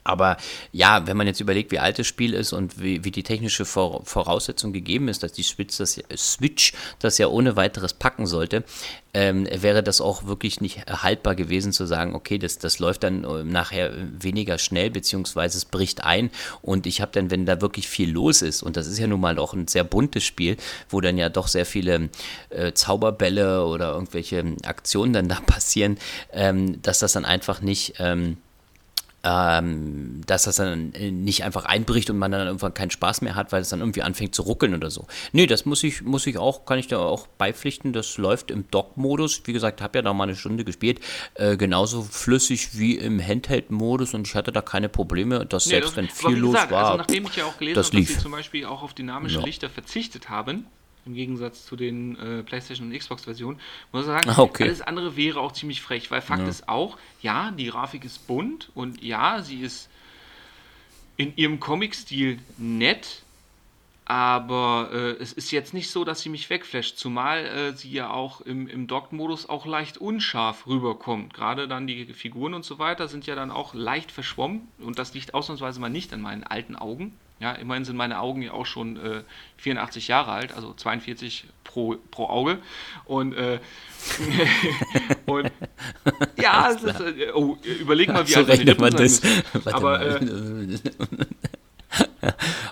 [0.04, 0.36] Aber
[0.72, 3.64] ja, wenn man jetzt überlegt, wie alt das Spiel ist und wie, wie die technische
[3.64, 8.64] Voraussetzung gegeben ist, dass die Switch das, Switch das ja ohne weiteres packen sollte,
[9.14, 13.24] ähm, wäre das auch wirklich nicht haltbar gewesen zu sagen, okay, das, das läuft dann
[13.24, 16.30] äh, nachher weniger schnell, beziehungsweise es bricht ein.
[16.62, 19.20] Und ich habe dann, wenn da wirklich viel los ist, und das ist ja nun
[19.20, 20.56] mal auch ein sehr buntes Spiel,
[20.88, 22.08] wo dann ja doch sehr viele
[22.48, 25.98] äh, Zauberbälle oder irgendwelche Aktionen dann da passieren,
[26.32, 27.94] ähm, dass das dann einfach nicht...
[27.98, 28.38] Ähm,
[29.24, 33.34] ähm, dass das dann äh, nicht einfach einbricht und man dann irgendwann keinen Spaß mehr
[33.34, 35.06] hat, weil es dann irgendwie anfängt zu ruckeln oder so.
[35.32, 37.92] Nee, das muss ich, muss ich auch, kann ich da auch beipflichten.
[37.92, 39.42] Das läuft im Dock-Modus.
[39.44, 41.00] Wie gesagt, habe ja da mal eine Stunde gespielt.
[41.34, 45.90] Äh, genauso flüssig wie im Handheld-Modus und ich hatte da keine Probleme, dass nee, selbst
[45.90, 46.84] das, wenn viel los gesagt, war.
[46.84, 49.44] Also nachdem ich ja auch gelesen habe, dass sie zum Beispiel auch auf dynamische ja.
[49.44, 50.66] Lichter verzichtet haben,
[51.04, 53.58] im Gegensatz zu den äh, PlayStation und Xbox-Versionen.
[53.92, 54.64] Muss ich sagen, ah, okay.
[54.64, 56.48] alles andere wäre auch ziemlich frech, weil Fakt ja.
[56.48, 59.88] ist auch, ja, die Grafik ist bunt und ja, sie ist
[61.16, 63.22] in ihrem Comic-Stil nett,
[64.04, 68.10] aber äh, es ist jetzt nicht so, dass sie mich wegflasht, zumal äh, sie ja
[68.10, 71.34] auch im, im Dock-Modus auch leicht unscharf rüberkommt.
[71.34, 75.14] Gerade dann die Figuren und so weiter sind ja dann auch leicht verschwommen und das
[75.14, 77.14] liegt ausnahmsweise mal nicht an meinen alten Augen.
[77.42, 79.24] Ja, immerhin sind meine Augen ja auch schon äh,
[79.56, 82.58] 84 Jahre alt, also 42 pro, pro Auge.
[83.04, 83.58] Und, äh,
[85.26, 85.50] und
[86.40, 89.22] ja, ist, äh, oh, überleg mal, wie alt deine Rippen das.
[89.72, 90.20] Aber, äh,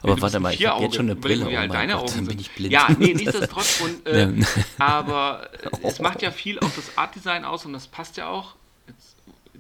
[0.03, 1.47] aber warte mal, ich habe jetzt schon eine Brille.
[1.51, 2.73] Wie alt oh deine Gott, Augen bin ich blind.
[2.73, 3.81] Ja, nee, nichtsdestotrotz.
[3.81, 4.33] Und, äh,
[4.79, 5.51] aber
[5.83, 8.55] es macht ja viel auch das Artdesign aus und das passt ja auch.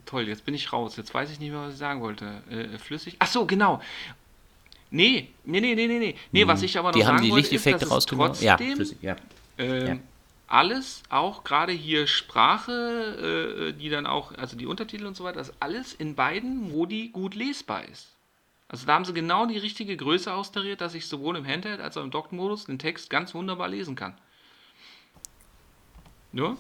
[0.07, 0.97] Toll, jetzt bin ich raus.
[0.97, 2.43] Jetzt weiß ich nicht mehr, was ich sagen wollte.
[2.49, 3.17] Äh, flüssig.
[3.19, 3.83] Ach so, genau.
[4.91, 6.17] Nee, nee, nee, nee, nee, nee.
[6.33, 6.67] Nee, was hm.
[6.67, 8.59] ich aber noch die sagen haben die wollte, ist, dass trotzdem ja,
[9.03, 9.17] ja.
[9.57, 9.97] Ähm, ja.
[10.49, 15.39] alles, auch gerade hier Sprache, äh, die dann auch, also die Untertitel und so weiter,
[15.39, 18.09] dass alles in beiden Modi gut lesbar ist.
[18.69, 21.97] Also da haben sie genau die richtige Größe austariert, dass ich sowohl im Handheld als
[21.97, 24.15] auch im Dock-Modus den Text ganz wunderbar lesen kann.
[26.33, 26.57] Nur?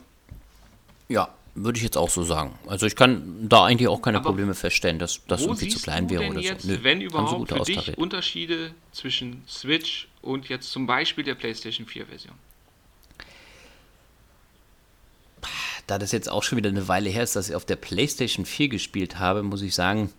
[1.08, 1.32] Ja,
[1.64, 2.58] würde ich jetzt auch so sagen.
[2.66, 6.10] Also ich kann da eigentlich auch keine Aber Probleme feststellen, dass das irgendwie zu klein
[6.10, 6.72] wäre oder jetzt, so.
[6.72, 12.06] Nö, wenn überhaupt für dich Unterschiede zwischen Switch und jetzt zum Beispiel der PlayStation 4
[12.06, 12.34] Version?
[15.86, 18.46] Da das jetzt auch schon wieder eine Weile her ist, dass ich auf der PlayStation
[18.46, 20.12] 4 gespielt habe, muss ich sagen,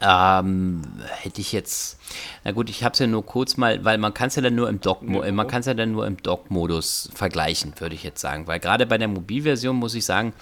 [0.00, 0.82] ähm,
[1.20, 1.98] hätte ich jetzt,
[2.44, 4.54] na gut, ich habe es ja nur kurz mal, weil man kann es ja dann
[4.54, 8.20] nur im Dock, man kann es ja dann nur im Dock-Modus vergleichen, würde ich jetzt
[8.20, 10.32] sagen, weil gerade bei der Mobilversion muss ich sagen,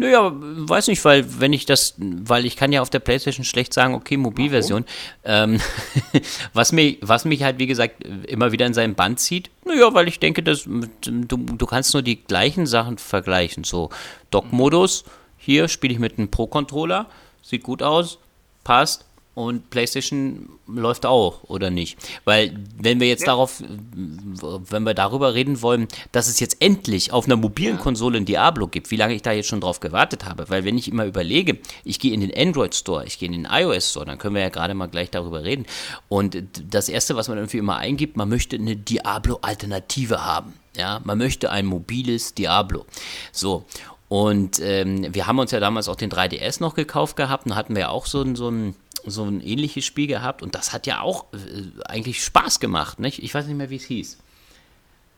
[0.00, 3.74] naja, weiß nicht, weil wenn ich das, weil ich kann ja auf der Playstation schlecht
[3.74, 4.86] sagen, okay, Mobilversion.
[5.24, 5.60] Ähm,
[6.54, 10.08] was, mich, was mich halt, wie gesagt, immer wieder in seinem Band zieht, naja, weil
[10.08, 13.64] ich denke, dass, du, du kannst nur die gleichen Sachen vergleichen.
[13.64, 13.90] So,
[14.30, 15.04] Dock-Modus,
[15.36, 17.06] hier spiele ich mit einem Pro-Controller,
[17.42, 18.18] sieht gut aus,
[18.64, 19.04] passt
[19.40, 21.98] und PlayStation läuft auch oder nicht?
[22.24, 23.28] Weil wenn wir jetzt ja.
[23.28, 27.82] darauf, wenn wir darüber reden wollen, dass es jetzt endlich auf einer mobilen ja.
[27.82, 30.78] Konsole ein Diablo gibt, wie lange ich da jetzt schon drauf gewartet habe, weil wenn
[30.78, 34.06] ich immer überlege, ich gehe in den Android Store, ich gehe in den iOS Store,
[34.06, 35.66] dann können wir ja gerade mal gleich darüber reden.
[36.08, 36.36] Und
[36.70, 40.54] das erste, was man irgendwie immer eingibt, man möchte eine Diablo Alternative haben.
[40.76, 42.86] Ja, man möchte ein mobiles Diablo.
[43.32, 43.64] So.
[44.10, 47.76] Und ähm, wir haben uns ja damals auch den 3DS noch gekauft gehabt und hatten
[47.76, 48.74] wir auch so, so, ein,
[49.06, 52.98] so ein ähnliches Spiel gehabt und das hat ja auch äh, eigentlich Spaß gemacht.
[52.98, 53.22] Nicht?
[53.22, 54.18] Ich weiß nicht mehr, wie es hieß.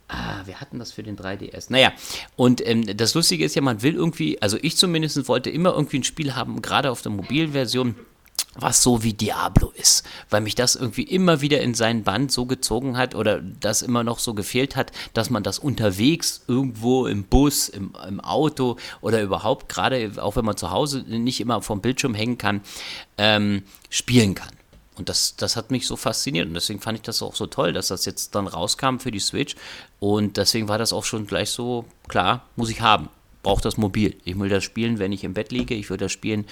[0.08, 1.66] Ah, wir hatten das für den 3DS.
[1.70, 1.92] Naja,
[2.36, 6.00] und ähm, das Lustige ist ja, man will irgendwie, also ich zumindest wollte immer irgendwie
[6.00, 7.94] ein Spiel haben, gerade auf der Mobilversion,
[8.54, 12.44] was so wie Diablo ist, weil mich das irgendwie immer wieder in seinen Band so
[12.44, 17.24] gezogen hat oder das immer noch so gefehlt hat, dass man das unterwegs irgendwo im
[17.24, 21.80] Bus, im, im Auto oder überhaupt gerade, auch wenn man zu Hause nicht immer vom
[21.80, 22.60] Bildschirm hängen kann,
[23.16, 24.50] ähm, spielen kann.
[24.96, 27.72] Und das, das hat mich so fasziniert und deswegen fand ich das auch so toll,
[27.72, 29.56] dass das jetzt dann rauskam für die Switch
[29.98, 33.08] und deswegen war das auch schon gleich so, klar, muss ich haben,
[33.42, 34.14] brauche das mobil.
[34.24, 36.44] Ich will das spielen, wenn ich im Bett liege, ich will das spielen,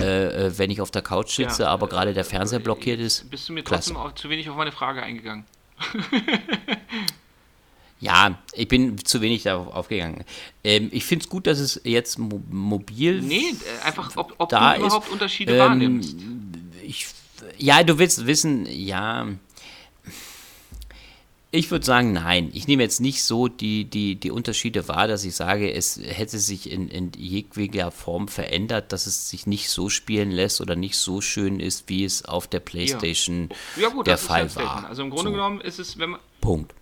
[0.00, 3.30] äh, äh, wenn ich auf der Couch sitze, ja, aber gerade der Fernseher blockiert ist.
[3.30, 5.44] Bist du mir trotzdem auch zu wenig auf meine Frage eingegangen?
[8.00, 10.24] ja, ich bin zu wenig darauf aufgegangen.
[10.64, 13.22] Ähm, ich finde es gut, dass es jetzt mo mobil.
[13.22, 15.12] Nee, äh, einfach, ob, ob du überhaupt ist.
[15.12, 16.16] Unterschiede ähm, wahrnimmst.
[16.82, 17.06] Ich,
[17.56, 19.26] ja, du willst wissen, ja.
[21.52, 22.50] Ich würde sagen, nein.
[22.52, 26.38] Ich nehme jetzt nicht so die, die, die Unterschiede wahr, dass ich sage, es hätte
[26.38, 30.96] sich in, in jeglicher Form verändert, dass es sich nicht so spielen lässt oder nicht
[30.96, 33.82] so schön ist, wie es auf der PlayStation ja.
[33.82, 34.88] Ja, gut, der Fall war.
[34.88, 35.32] Also im Grunde so.
[35.32, 36.20] genommen ist es, wenn man.
[36.40, 36.72] Punkt.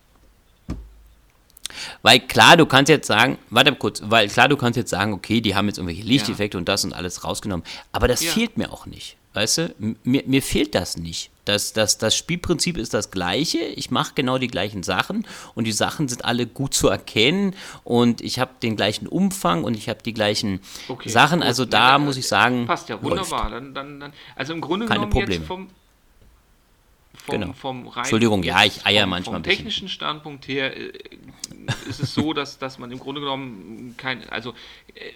[2.02, 5.40] Weil klar, du kannst jetzt sagen, warte kurz, weil klar, du kannst jetzt sagen, okay,
[5.40, 6.60] die haben jetzt irgendwelche Lichteffekte ja.
[6.60, 9.16] und das und alles rausgenommen, aber das fehlt mir auch nicht.
[9.38, 11.30] Weißt du, mir, mir fehlt das nicht.
[11.44, 13.58] Das, das, das Spielprinzip ist das gleiche.
[13.58, 18.20] Ich mache genau die gleichen Sachen und die Sachen sind alle gut zu erkennen und
[18.20, 21.38] ich habe den gleichen Umfang und ich habe die gleichen okay, Sachen.
[21.38, 21.46] Gut.
[21.46, 22.66] Also da ja, muss ich sagen.
[22.66, 23.50] Passt ja wunderbar.
[23.50, 25.34] Dann, dann, dann, also im Grunde Keine genommen Probleme.
[25.36, 25.70] jetzt vom,
[27.14, 27.52] vom, genau.
[27.52, 30.92] vom rein, Entschuldigung, ja, ich eier vom, manchmal vom technischen Standpunkt her äh,
[31.88, 34.50] ist es so, dass, dass man im Grunde genommen kein, also
[34.94, 35.12] äh,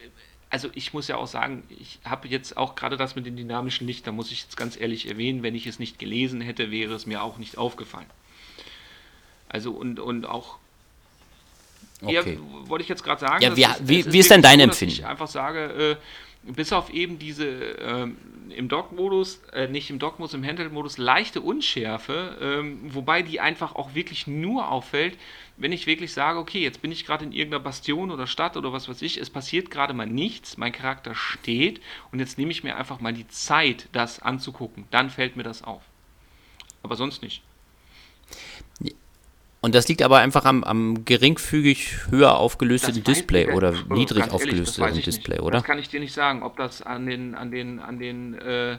[0.52, 3.86] also ich muss ja auch sagen, ich habe jetzt auch gerade das mit den dynamischen
[3.86, 6.92] Licht, da muss ich jetzt ganz ehrlich erwähnen, wenn ich es nicht gelesen hätte, wäre
[6.92, 8.06] es mir auch nicht aufgefallen.
[9.48, 10.58] Also und, und auch
[12.02, 12.38] okay.
[12.66, 14.92] wollte ich jetzt gerade sagen, ja, wie, ist, wie, wie ist denn dein so, Empfinden?
[14.92, 15.96] ich einfach sage,
[16.44, 18.08] äh, bis auf eben diese äh,
[18.54, 23.94] im Dock-Modus, äh, nicht im Dock-Modus, im Handheld-Modus leichte Unschärfe, ähm, wobei die einfach auch
[23.94, 25.16] wirklich nur auffällt,
[25.62, 28.72] wenn ich wirklich sage, okay, jetzt bin ich gerade in irgendeiner Bastion oder Stadt oder
[28.72, 32.64] was weiß ich, es passiert gerade mal nichts, mein Charakter steht und jetzt nehme ich
[32.64, 35.82] mir einfach mal die Zeit, das anzugucken, dann fällt mir das auf.
[36.82, 37.42] Aber sonst nicht.
[39.60, 45.00] Und das liegt aber einfach am, am geringfügig höher aufgelösteten Display oder oh, niedrig aufgelösteten
[45.00, 45.44] Display, nicht.
[45.44, 45.58] oder?
[45.58, 48.72] Das kann ich dir nicht sagen, ob das an den, an den, an den äh,
[48.72, 48.78] äh,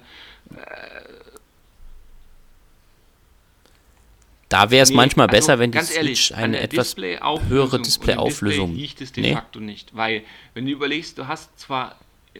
[4.53, 7.81] da wäre es nee, manchmal also besser, wenn die Switch ehrlich, eine etwas Display höhere
[7.81, 8.67] Displayauflösung.
[8.67, 9.33] Display liegt es de nee.
[9.33, 10.23] facto nicht, weil
[10.53, 11.95] wenn du überlegst, du hast zwar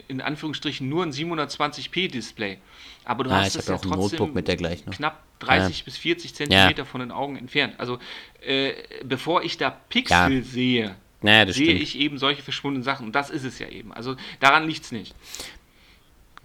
[0.06, 2.58] in Anführungsstrichen nur ein 720p Display,
[3.04, 4.92] aber du ah, hast es ja trotzdem mit der gleichen.
[4.92, 5.84] knapp 30 ja.
[5.84, 6.84] bis 40 Zentimeter ja.
[6.84, 7.74] von den Augen entfernt.
[7.78, 7.98] Also
[8.46, 10.42] äh, bevor ich da Pixel ja.
[10.42, 11.82] sehe, naja, sehe stimmt.
[11.82, 13.06] ich eben solche verschwundenen Sachen.
[13.06, 13.92] Und das ist es ja eben.
[13.92, 15.16] Also daran liegt es nicht.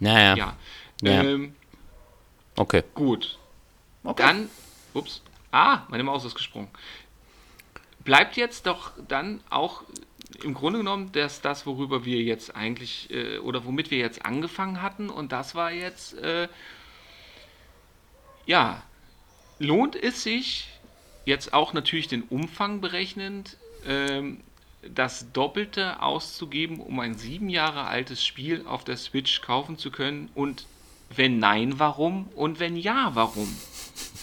[0.00, 0.34] Naja.
[0.34, 0.56] Ja.
[1.04, 1.54] Ähm,
[2.56, 2.82] okay.
[2.94, 3.38] Gut.
[4.02, 4.22] Okay.
[4.22, 4.48] Dann,
[4.94, 6.68] ups, Ah, meine Maus ist gesprungen.
[8.04, 9.82] Bleibt jetzt doch dann auch
[10.42, 14.80] im Grunde genommen das, das worüber wir jetzt eigentlich äh, oder womit wir jetzt angefangen
[14.80, 15.10] hatten.
[15.10, 16.48] Und das war jetzt, äh,
[18.46, 18.82] ja,
[19.58, 20.68] lohnt es sich
[21.24, 24.40] jetzt auch natürlich den Umfang berechnend, ähm,
[24.82, 30.30] das Doppelte auszugeben, um ein sieben Jahre altes Spiel auf der Switch kaufen zu können?
[30.34, 30.66] Und
[31.14, 32.28] wenn nein, warum?
[32.34, 33.54] Und wenn ja, warum?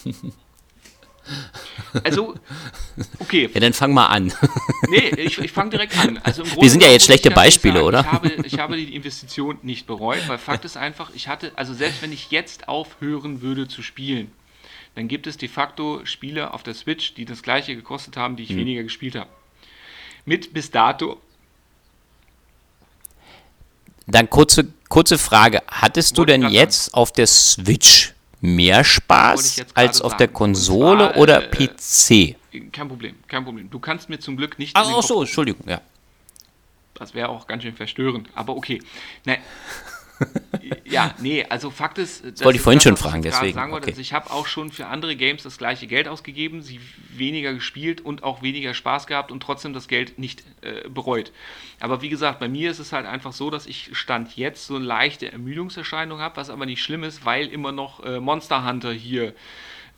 [2.03, 2.35] Also,
[3.19, 3.49] okay.
[3.53, 4.33] Ja, dann fang mal an.
[4.89, 6.19] Nee, ich, ich fange direkt an.
[6.23, 7.99] Also Wir sind ja jetzt schlechte Beispiele, sagen, oder?
[8.01, 11.73] Ich habe, ich habe die Investition nicht bereut, weil Fakt ist einfach, ich hatte, also
[11.73, 14.31] selbst wenn ich jetzt aufhören würde zu spielen,
[14.95, 18.43] dann gibt es de facto Spiele auf der Switch, die das gleiche gekostet haben, die
[18.43, 18.57] ich hm.
[18.57, 19.29] weniger gespielt habe.
[20.25, 21.21] Mit bis dato.
[24.07, 25.61] Dann kurze, kurze Frage.
[25.67, 30.19] Hattest du denn jetzt auf der Switch mehr Spaß als auf sagen.
[30.19, 32.35] der Konsole zwar, oder äh, PC?
[32.71, 33.69] Kein Problem, kein Problem.
[33.69, 34.75] Du kannst mir zum Glück nicht.
[34.75, 35.81] Ach, ach so, Entschuldigung, ja.
[36.93, 38.81] Das wäre auch ganz schön verstörend, aber okay.
[39.25, 39.39] Nein.
[40.85, 42.23] Ja, nee, also Fakt ist.
[42.23, 43.53] Das, wollte ich vorhin das, schon fragen, deswegen.
[43.53, 43.91] Sagen wollte, okay.
[43.91, 46.79] also ich habe auch schon für andere Games das gleiche Geld ausgegeben, sie
[47.11, 51.31] weniger gespielt und auch weniger Spaß gehabt und trotzdem das Geld nicht äh, bereut.
[51.79, 54.75] Aber wie gesagt, bei mir ist es halt einfach so, dass ich Stand jetzt so
[54.75, 58.91] eine leichte Ermüdungserscheinung habe, was aber nicht schlimm ist, weil immer noch äh, Monster Hunter
[58.91, 59.33] hier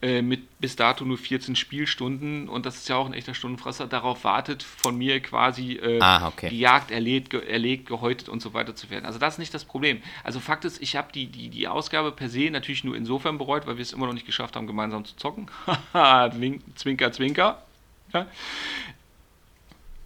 [0.02, 3.86] äh, mit bis dato nur 14 Spielstunden und das ist ja auch ein echter Stundenfresser,
[3.86, 6.50] darauf wartet, von mir quasi äh, ah, okay.
[6.50, 9.06] gejagt, erlegt, ge erlegt, gehäutet und so weiter zu werden.
[9.06, 10.02] Also das ist nicht das Problem.
[10.24, 13.68] Also Fakt ist, ich habe die, die, die Ausgabe per se natürlich nur insofern bereut,
[13.68, 15.48] weil wir es immer noch nicht geschafft haben, gemeinsam zu zocken.
[16.76, 17.62] zwinker, zwinker.
[18.14, 18.26] Ja.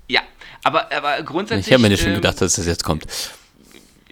[0.07, 0.21] ja,
[0.63, 1.67] aber, aber grundsätzlich.
[1.67, 3.05] Ich habe mir nicht schon ähm, gedacht, dass das jetzt kommt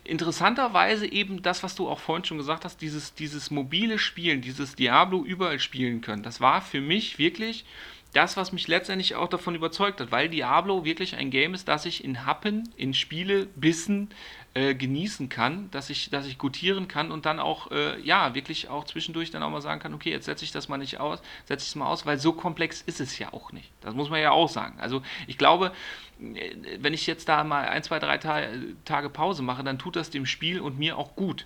[0.04, 4.76] interessanterweise eben das, was du auch vorhin schon gesagt hast, dieses, dieses mobile Spielen, dieses
[4.76, 7.66] Diablo überall spielen können, das war für mich wirklich
[8.14, 11.86] das, was mich letztendlich auch davon überzeugt hat, weil Diablo wirklich ein Game ist, das
[11.86, 14.10] ich in Happen, in Spiele, Bissen
[14.54, 18.68] äh, genießen kann, dass ich, dass ich gutieren kann und dann auch, äh, ja, wirklich
[18.68, 21.22] auch zwischendurch dann auch mal sagen kann, okay, jetzt setze ich das mal nicht aus,
[21.45, 23.72] setze ich es mal aus, weil so komplex ist es ja auch nicht.
[23.80, 24.78] Das muss man ja auch sagen.
[24.80, 25.72] Also ich glaube,
[26.20, 28.41] äh, wenn ich jetzt da mal ein, zwei, drei Ta
[28.84, 31.45] Tage Pause mache, dann tut das dem Spiel und mir auch gut.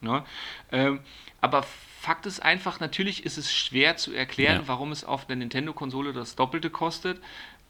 [0.00, 0.24] Ne?
[0.72, 1.00] Ähm,
[1.42, 4.68] aber Fakt ist einfach, natürlich ist es schwer zu erklären, ja.
[4.68, 7.20] warum es auf der Nintendo-Konsole das Doppelte kostet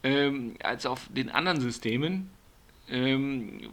[0.04, 2.30] ähm, als auf den anderen Systemen.
[2.88, 3.70] Ähm,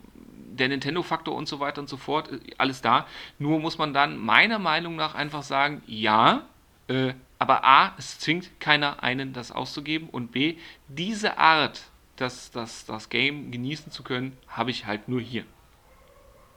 [0.56, 3.06] der Nintendo-Faktor und so weiter und so fort, äh, alles da.
[3.40, 6.44] Nur muss man dann meiner Meinung nach einfach sagen, ja,
[6.88, 10.56] äh, aber A, es zwingt keiner einen, das auszugeben und B,
[10.88, 11.82] diese Art,
[12.16, 15.44] das, das, das Game genießen zu können, habe ich halt nur hier.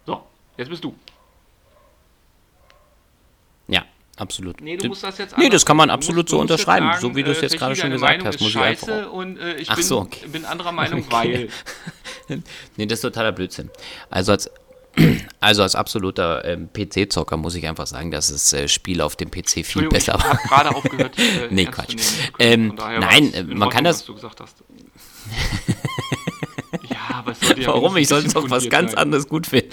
[0.06, 0.24] So,
[0.56, 0.94] jetzt bist du.
[3.68, 3.84] Ja,
[4.16, 4.60] absolut.
[4.62, 7.14] Nee, du musst das jetzt Nee, das kann man absolut musst, so unterschreiben, sagen, so
[7.14, 8.40] wie du es jetzt äh, gerade schon gesagt Meinung hast.
[8.40, 10.26] Muss ich einfach und äh, ich bin, so, okay.
[10.28, 11.10] bin anderer Meinung, okay.
[11.10, 11.48] weil.
[12.76, 13.70] nee, das ist totaler Blödsinn.
[14.10, 14.50] Also als
[15.40, 19.30] Also als absoluter ähm, PC-Zocker muss ich einfach sagen, dass das äh, Spiel auf dem
[19.30, 20.20] PC viel besser war.
[20.20, 21.14] Ich habe gerade aufgehört.
[21.20, 21.96] Äh, nee, Quatsch.
[22.38, 24.06] Ähm, nein, äh, man kann das.
[26.88, 27.96] ja, aber es sollte ja Warum?
[27.96, 28.98] Ich sollte doch was ganz sein.
[28.98, 29.70] anderes gut finden.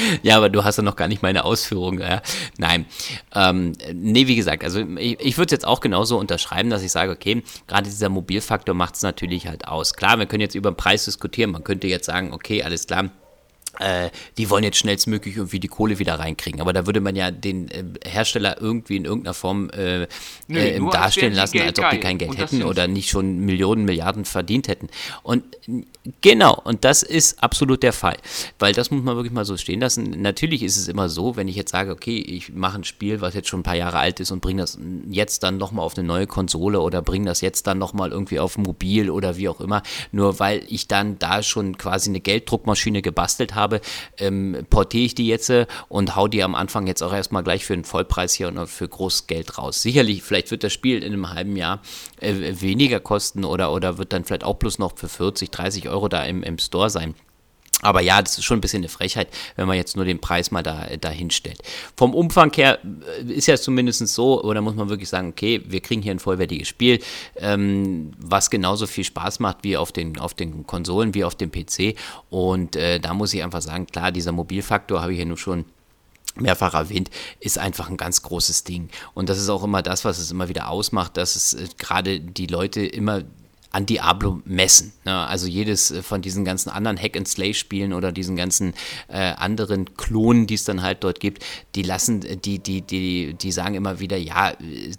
[0.22, 2.00] ja, aber du hast ja noch gar nicht meine Ausführungen.
[2.00, 2.22] Ja.
[2.58, 2.86] Nein.
[3.34, 6.92] Ähm, nee, wie gesagt, also ich, ich würde es jetzt auch genauso unterschreiben, dass ich
[6.92, 9.94] sage, okay, gerade dieser Mobilfaktor macht es natürlich halt aus.
[9.94, 11.50] Klar, wir können jetzt über den Preis diskutieren.
[11.50, 13.10] Man könnte jetzt sagen, okay, alles klar,
[13.78, 16.60] äh, die wollen jetzt schnellstmöglich irgendwie die Kohle wieder reinkriegen.
[16.60, 20.06] Aber da würde man ja den äh, Hersteller irgendwie in irgendeiner Form äh,
[20.48, 24.24] Nö, äh, darstellen lassen, als ob die kein Geld hätten oder nicht schon Millionen, Milliarden
[24.24, 24.88] verdient hätten.
[25.22, 25.44] Und
[26.20, 28.16] genau, und das ist absolut der Fall.
[28.58, 30.22] Weil das muss man wirklich mal so stehen lassen.
[30.22, 33.34] Natürlich ist es immer so, wenn ich jetzt sage, okay, ich mache ein Spiel, was
[33.34, 36.06] jetzt schon ein paar Jahre alt ist und bringe das jetzt dann nochmal auf eine
[36.06, 39.82] neue Konsole oder bringe das jetzt dann nochmal irgendwie auf Mobil oder wie auch immer,
[40.12, 43.80] nur weil ich dann da schon quasi eine Gelddruckmaschine gebastelt habe, habe,
[44.18, 47.64] ähm, portiere ich die jetzt äh, und hau die am Anfang jetzt auch erstmal gleich
[47.64, 49.82] für einen Vollpreis hier und für großes Geld raus.
[49.82, 51.80] Sicherlich, vielleicht wird das Spiel in einem halben Jahr
[52.20, 56.08] äh, weniger kosten oder, oder wird dann vielleicht auch bloß noch für 40, 30 Euro
[56.08, 57.14] da im, im Store sein.
[57.82, 60.50] Aber ja, das ist schon ein bisschen eine Frechheit, wenn man jetzt nur den Preis
[60.50, 61.62] mal da, dahin stellt.
[61.96, 65.80] Vom Umfang her äh, ist ja zumindest so, oder muss man wirklich sagen, okay, wir
[65.80, 67.00] kriegen hier ein vollwertiges Spiel,
[67.36, 71.50] ähm, was genauso viel Spaß macht wie auf den, auf den Konsolen, wie auf dem
[71.50, 71.96] PC.
[72.28, 75.64] Und äh, da muss ich einfach sagen, klar, dieser Mobilfaktor habe ich ja nur schon
[76.36, 77.10] mehrfach erwähnt,
[77.40, 78.88] ist einfach ein ganz großes Ding.
[79.14, 82.20] Und das ist auch immer das, was es immer wieder ausmacht, dass es äh, gerade
[82.20, 83.22] die Leute immer
[83.70, 84.92] an Diablo messen.
[85.04, 85.14] Ne?
[85.14, 88.74] Also jedes äh, von diesen ganzen anderen Hack-and-Slay-Spielen oder diesen ganzen
[89.08, 91.44] äh, anderen Klonen, die es dann halt dort gibt,
[91.74, 94.54] die lassen, äh, die, die, die, die sagen immer wieder, ja,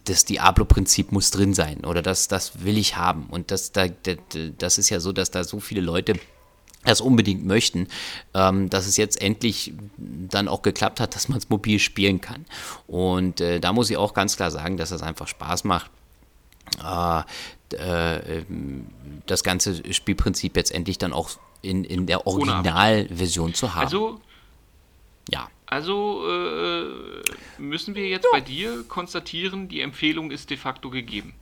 [0.06, 3.28] das Diablo-Prinzip muss drin sein oder das, das will ich haben.
[3.30, 3.88] Und das, da,
[4.58, 6.14] das ist ja so, dass da so viele Leute
[6.84, 7.88] das unbedingt möchten,
[8.34, 12.46] ähm, dass es jetzt endlich dann auch geklappt hat, dass man es mobil spielen kann.
[12.88, 15.92] Und äh, da muss ich auch ganz klar sagen, dass das einfach Spaß macht.
[16.84, 17.24] Äh,
[17.74, 18.88] äh, ähm,
[19.26, 21.32] das ganze Spielprinzip letztendlich dann auch
[21.62, 23.86] in, in der Originalversion zu haben.
[23.86, 24.22] Also,
[25.30, 25.50] ja.
[25.66, 27.22] Also äh,
[27.58, 28.30] müssen wir jetzt ja.
[28.34, 31.34] bei dir konstatieren, die Empfehlung ist de facto gegeben.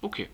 [0.00, 0.28] Okay.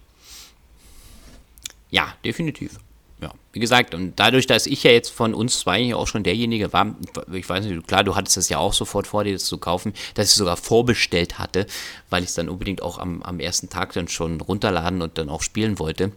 [1.90, 2.78] Ja, definitiv
[3.20, 6.22] ja, wie gesagt, und dadurch, dass ich ja jetzt von uns zwei hier auch schon
[6.22, 6.94] derjenige war,
[7.32, 9.92] ich weiß nicht, klar, du hattest das ja auch sofort vor, dir das zu kaufen,
[10.14, 11.66] dass ich sogar vorbestellt hatte,
[12.08, 15.28] weil ich es dann unbedingt auch am, am ersten Tag dann schon runterladen und dann
[15.28, 16.12] auch spielen wollte,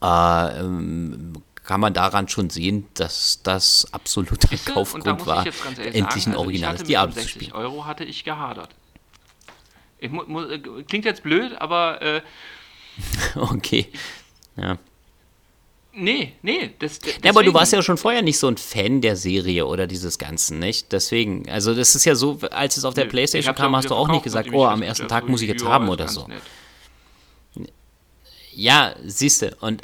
[0.00, 1.32] äh, ähm,
[1.64, 4.72] kann man daran schon sehen, dass das absoluter Siehste?
[4.72, 7.52] Kaufgrund war, endlich ein also originales also Diablo zu spielen.
[7.52, 8.70] Euro hatte ich gehadert.
[9.98, 10.10] Ich
[10.88, 12.22] klingt jetzt blöd, aber äh,
[13.36, 13.88] okay,
[14.56, 14.78] ja.
[15.94, 16.70] Nee, nee.
[16.78, 19.86] Das, ja, aber du warst ja schon vorher nicht so ein Fan der Serie oder
[19.86, 20.90] dieses Ganzen, nicht?
[20.92, 23.94] Deswegen, also das ist ja so, als es auf der nee, Playstation kam, hast du
[23.94, 26.26] auch nicht gesagt, oh, am ersten Tag muss ich jetzt haben oder so.
[26.26, 26.42] Nett.
[28.54, 29.82] Ja, siehste, und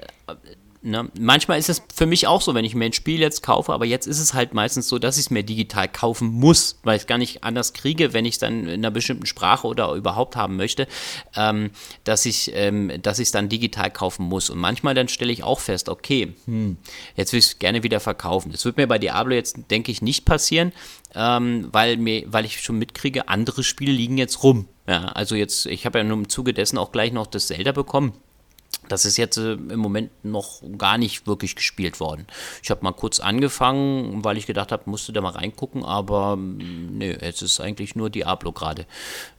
[0.80, 1.10] Ne?
[1.18, 3.84] Manchmal ist es für mich auch so, wenn ich mir ein Spiel jetzt kaufe, aber
[3.84, 7.02] jetzt ist es halt meistens so, dass ich es mir digital kaufen muss, weil ich
[7.02, 10.36] es gar nicht anders kriege, wenn ich es dann in einer bestimmten Sprache oder überhaupt
[10.36, 10.86] haben möchte,
[11.34, 11.70] ähm,
[12.04, 14.50] dass ich ähm, es dann digital kaufen muss.
[14.50, 16.76] Und manchmal dann stelle ich auch fest, okay, hm,
[17.16, 18.52] jetzt will ich es gerne wieder verkaufen.
[18.52, 20.72] Das wird mir bei Diablo jetzt, denke ich, nicht passieren,
[21.14, 24.68] ähm, weil, mir, weil ich schon mitkriege, andere Spiele liegen jetzt rum.
[24.86, 27.72] Ja, also jetzt, ich habe ja nur im Zuge dessen auch gleich noch das Zelda
[27.72, 28.12] bekommen.
[28.88, 32.26] Das ist jetzt äh, im Moment noch gar nicht wirklich gespielt worden.
[32.62, 36.98] Ich habe mal kurz angefangen, weil ich gedacht habe, musste da mal reingucken, aber mm,
[36.98, 38.86] nee, jetzt ist eigentlich nur Diablo gerade.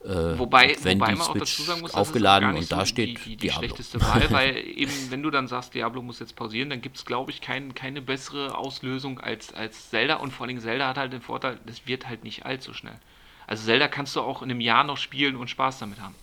[0.04, 3.50] Äh, wobei, wobei man auch dazu sagen muss, aufgeladen und da steht die, die, die
[3.50, 7.06] schlechteste Wahl, weil eben, wenn du dann sagst, Diablo muss jetzt pausieren, dann gibt es,
[7.06, 11.14] glaube ich, kein, keine bessere Auslösung als, als Zelda und vor allem Zelda hat halt
[11.14, 13.00] den Vorteil, das wird halt nicht allzu schnell.
[13.48, 16.16] Also Zelda kannst du auch in einem Jahr noch spielen und Spaß damit haben.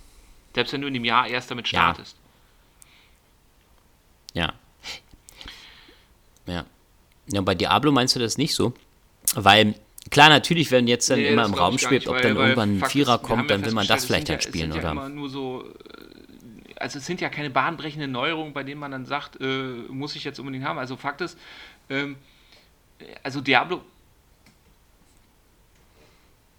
[0.54, 2.16] Selbst wenn du in einem Jahr erst damit startest.
[2.16, 2.25] Ja.
[4.36, 4.52] Ja.
[6.46, 6.64] Ja.
[7.28, 8.72] Ja, bei Diablo meinst du das nicht so?
[9.34, 9.74] Weil,
[10.10, 13.18] klar, natürlich, wenn jetzt dann nee, immer im Raum spielt, ob dann irgendwann ein Vierer
[13.18, 14.94] kommt, dann will man das vielleicht halt spielen, oder?
[14.94, 19.06] Ja nur so, äh, also es sind ja keine bahnbrechenden Neuerungen, bei denen man dann
[19.06, 19.44] sagt, äh,
[19.88, 20.78] muss ich jetzt unbedingt haben.
[20.78, 21.38] Also Fakt ist,
[21.88, 22.16] ähm,
[23.22, 23.80] also Diablo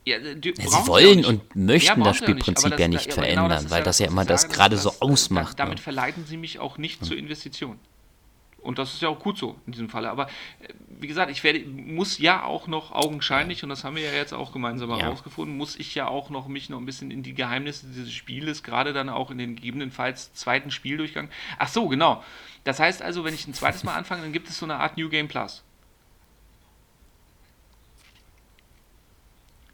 [0.07, 3.99] ja, sie wollen und möchten ja, das Spielprinzip ja, nicht genau verändern, genau weil das
[3.99, 5.59] ja immer das gerade so ausmacht.
[5.59, 5.83] Damit ne?
[5.83, 7.07] verleiten sie mich auch nicht hm.
[7.07, 7.79] zur Investition.
[8.67, 10.09] Und das ist ja auch gut so in diesem Falle.
[10.09, 14.03] Aber äh, wie gesagt, ich werde, muss ja auch noch augenscheinlich, und das haben wir
[14.03, 14.97] ja jetzt auch gemeinsam ja.
[14.97, 18.63] herausgefunden, muss ich ja auch noch mich noch ein bisschen in die Geheimnisse dieses Spieles,
[18.63, 21.29] gerade dann auch in den gegebenenfalls zweiten Spieldurchgang.
[21.57, 22.23] Ach so, genau.
[22.63, 24.97] Das heißt also, wenn ich ein zweites Mal anfange, dann gibt es so eine Art
[24.97, 25.63] New Game Plus.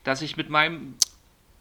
[0.04, 0.96] Dass ich mit meinem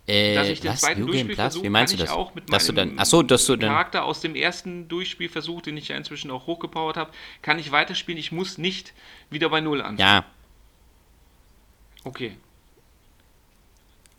[0.07, 0.81] äh, dass ich den was?
[0.81, 2.11] zweiten New Durchspiel versuche, Wie meinst du das?
[2.11, 5.63] auch mit dass meinem du dann, achso, dass du dann, Charakter aus dem ersten Durchspielversuch,
[5.63, 8.19] den ich ja inzwischen auch hochgepowert habe, kann ich weiterspielen.
[8.19, 8.95] Ich muss nicht
[9.31, 9.99] wieder bei Null anfangen.
[9.99, 10.25] Ja.
[12.05, 12.37] Okay.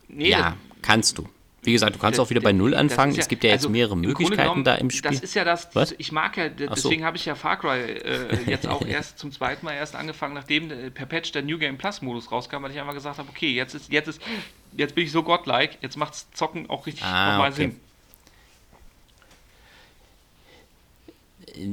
[0.08, 1.28] Nee, ja, kannst du.
[1.64, 3.14] Wie gesagt, du kannst auch wieder bei Null anfangen.
[3.14, 5.10] Ja, es gibt ja jetzt also mehrere Möglichkeiten da im Spiel.
[5.10, 5.94] Das ist ja das, Was?
[5.96, 7.06] ich mag ja, deswegen so.
[7.06, 10.70] habe ich ja Far Cry äh, jetzt auch erst zum zweiten Mal erst angefangen, nachdem
[10.70, 13.52] äh, per Patch der New Game Plus Modus rauskam, weil ich einfach gesagt habe, okay,
[13.52, 14.20] jetzt ist, jetzt ist,
[14.76, 17.62] jetzt bin ich so godlike, jetzt macht's Zocken auch richtig ah, nochmal okay.
[17.62, 17.80] Sinn.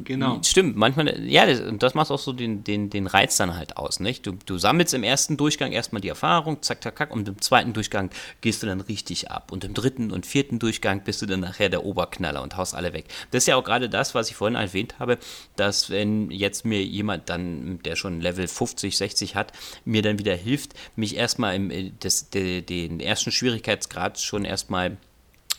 [0.04, 0.40] Genau.
[0.44, 4.00] Stimmt, manchmal, ja, das, das macht auch so den, den, den Reiz dann halt aus,
[4.00, 4.26] nicht?
[4.26, 7.74] Du, du sammelst im ersten Durchgang erstmal die Erfahrung, zack, zack, zack, und im zweiten
[7.74, 8.10] Durchgang
[8.42, 9.52] gehst du dann richtig ab.
[9.52, 12.94] Und im dritten und vierten Durchgang bist du dann nachher der Oberknaller und haust alle
[12.94, 13.06] weg.
[13.32, 15.18] Das ist ja auch gerade das, was ich vorhin erwähnt habe,
[15.56, 19.54] dass wenn jetzt mir jemand dann, der schon Level 50, 60 hat,
[19.86, 24.98] mir dann wieder hilft, mich erstmal im, äh, das, den ersten Schwierigkeitsgrad schon erstmal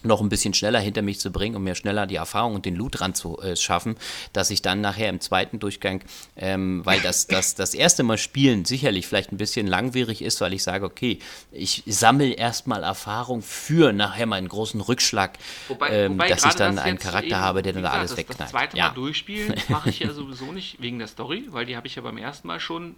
[0.04, 2.76] noch ein bisschen schneller hinter mich zu bringen, um mir schneller die Erfahrung und den
[2.76, 3.96] Loot ran zu äh, schaffen,
[4.32, 6.02] dass ich dann nachher im zweiten Durchgang,
[6.36, 10.52] ähm, weil das, das, das erste Mal spielen sicherlich vielleicht ein bisschen langwierig ist, weil
[10.52, 11.18] ich sage, okay,
[11.50, 15.38] ich sammle erstmal Erfahrung für nachher meinen großen Rückschlag,
[15.68, 18.40] wobei, ähm, wobei dass ich dann einen Charakter habe, der dann gesagt, alles das, wegknallt.
[18.40, 18.90] Das zweite Mal ja.
[18.90, 22.18] durchspielen mache ich ja sowieso nicht wegen der Story, weil die habe ich ja beim
[22.18, 22.94] ersten Mal schon,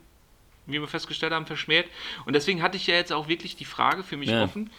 [0.66, 1.86] wie wir festgestellt haben, verschmäht.
[2.24, 4.44] Und deswegen hatte ich ja jetzt auch wirklich die Frage für mich ja.
[4.44, 4.70] offen,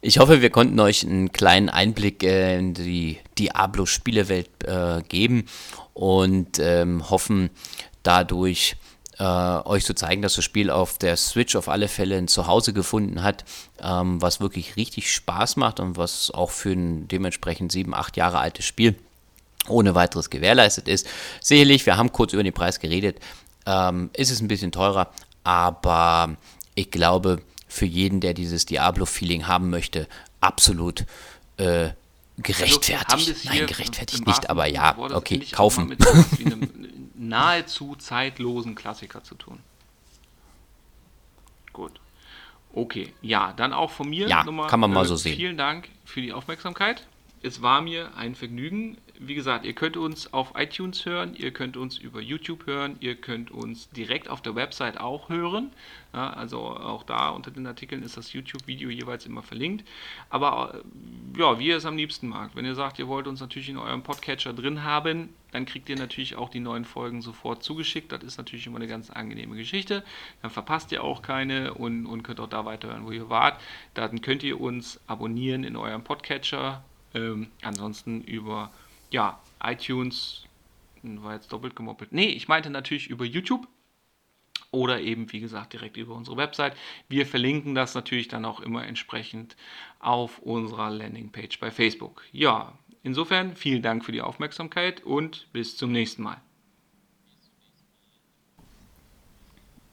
[0.00, 5.46] Ich hoffe, wir konnten euch einen kleinen Einblick äh, in die Diablo-Spielewelt äh, geben
[5.92, 7.50] und ähm, hoffen
[8.02, 8.76] dadurch
[9.18, 12.72] äh, euch zu zeigen, dass das Spiel auf der Switch auf alle Fälle ein Zuhause
[12.72, 13.44] gefunden hat,
[13.82, 18.38] ähm, was wirklich richtig Spaß macht und was auch für ein dementsprechend sieben, acht Jahre
[18.38, 18.96] altes Spiel
[19.68, 21.06] ohne weiteres gewährleistet ist.
[21.40, 23.18] Sicherlich, wir haben kurz über den Preis geredet,
[23.66, 25.10] ähm, ist es ein bisschen teurer,
[25.44, 26.36] aber
[26.74, 30.08] ich glaube, für jeden, der dieses Diablo-Feeling haben möchte,
[30.40, 31.04] absolut
[31.58, 31.90] äh,
[32.38, 33.12] gerechtfertigt.
[33.12, 35.88] Also Nein, gerechtfertigt nicht, aber ja, okay, kaufen.
[35.88, 35.98] Mit
[37.18, 39.60] nahezu zeitlosen Klassiker zu tun.
[41.72, 42.00] Gut.
[42.72, 44.68] Okay, ja, dann auch von mir ja, nochmal.
[44.68, 45.36] Kann man mal so sehen.
[45.36, 47.06] Vielen Dank für die Aufmerksamkeit.
[47.42, 48.98] Es war mir ein Vergnügen.
[49.20, 53.16] Wie gesagt, ihr könnt uns auf iTunes hören, ihr könnt uns über YouTube hören, ihr
[53.16, 55.72] könnt uns direkt auf der Website auch hören.
[56.14, 59.84] Ja, also auch da unter den Artikeln ist das YouTube-Video jeweils immer verlinkt.
[60.30, 62.52] Aber äh, ja, wie ihr es am liebsten mag.
[62.54, 65.96] Wenn ihr sagt, ihr wollt uns natürlich in eurem Podcatcher drin haben, dann kriegt ihr
[65.96, 68.12] natürlich auch die neuen Folgen sofort zugeschickt.
[68.12, 70.04] Das ist natürlich immer eine ganz angenehme Geschichte.
[70.42, 73.60] Dann verpasst ihr auch keine und, und könnt auch da weiterhören, wo ihr wart.
[73.94, 76.84] Dann könnt ihr uns abonnieren in eurem Podcatcher.
[77.14, 78.70] Ähm, ansonsten über
[79.10, 80.44] ja, iTunes,
[81.02, 82.12] war jetzt doppelt gemoppelt.
[82.12, 83.66] Nee, ich meinte natürlich über YouTube
[84.70, 86.74] oder eben, wie gesagt, direkt über unsere Website.
[87.08, 89.56] Wir verlinken das natürlich dann auch immer entsprechend
[89.98, 92.22] auf unserer Landingpage bei Facebook.
[92.32, 92.72] Ja,
[93.02, 96.40] insofern vielen Dank für die Aufmerksamkeit und bis zum nächsten Mal.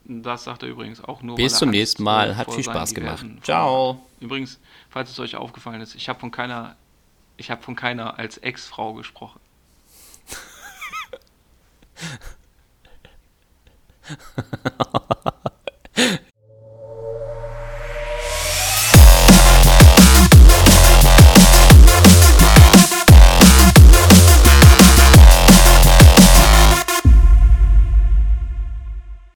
[0.08, 1.36] Das sagt er übrigens auch nur.
[1.36, 2.36] Bis zum nächsten Mal.
[2.36, 3.24] Hat viel Spaß gemacht.
[3.42, 4.06] Ciao.
[4.20, 6.76] Übrigens, falls es euch aufgefallen ist, ich habe von keiner,
[7.36, 9.40] ich habe von keiner als Ex-Frau gesprochen.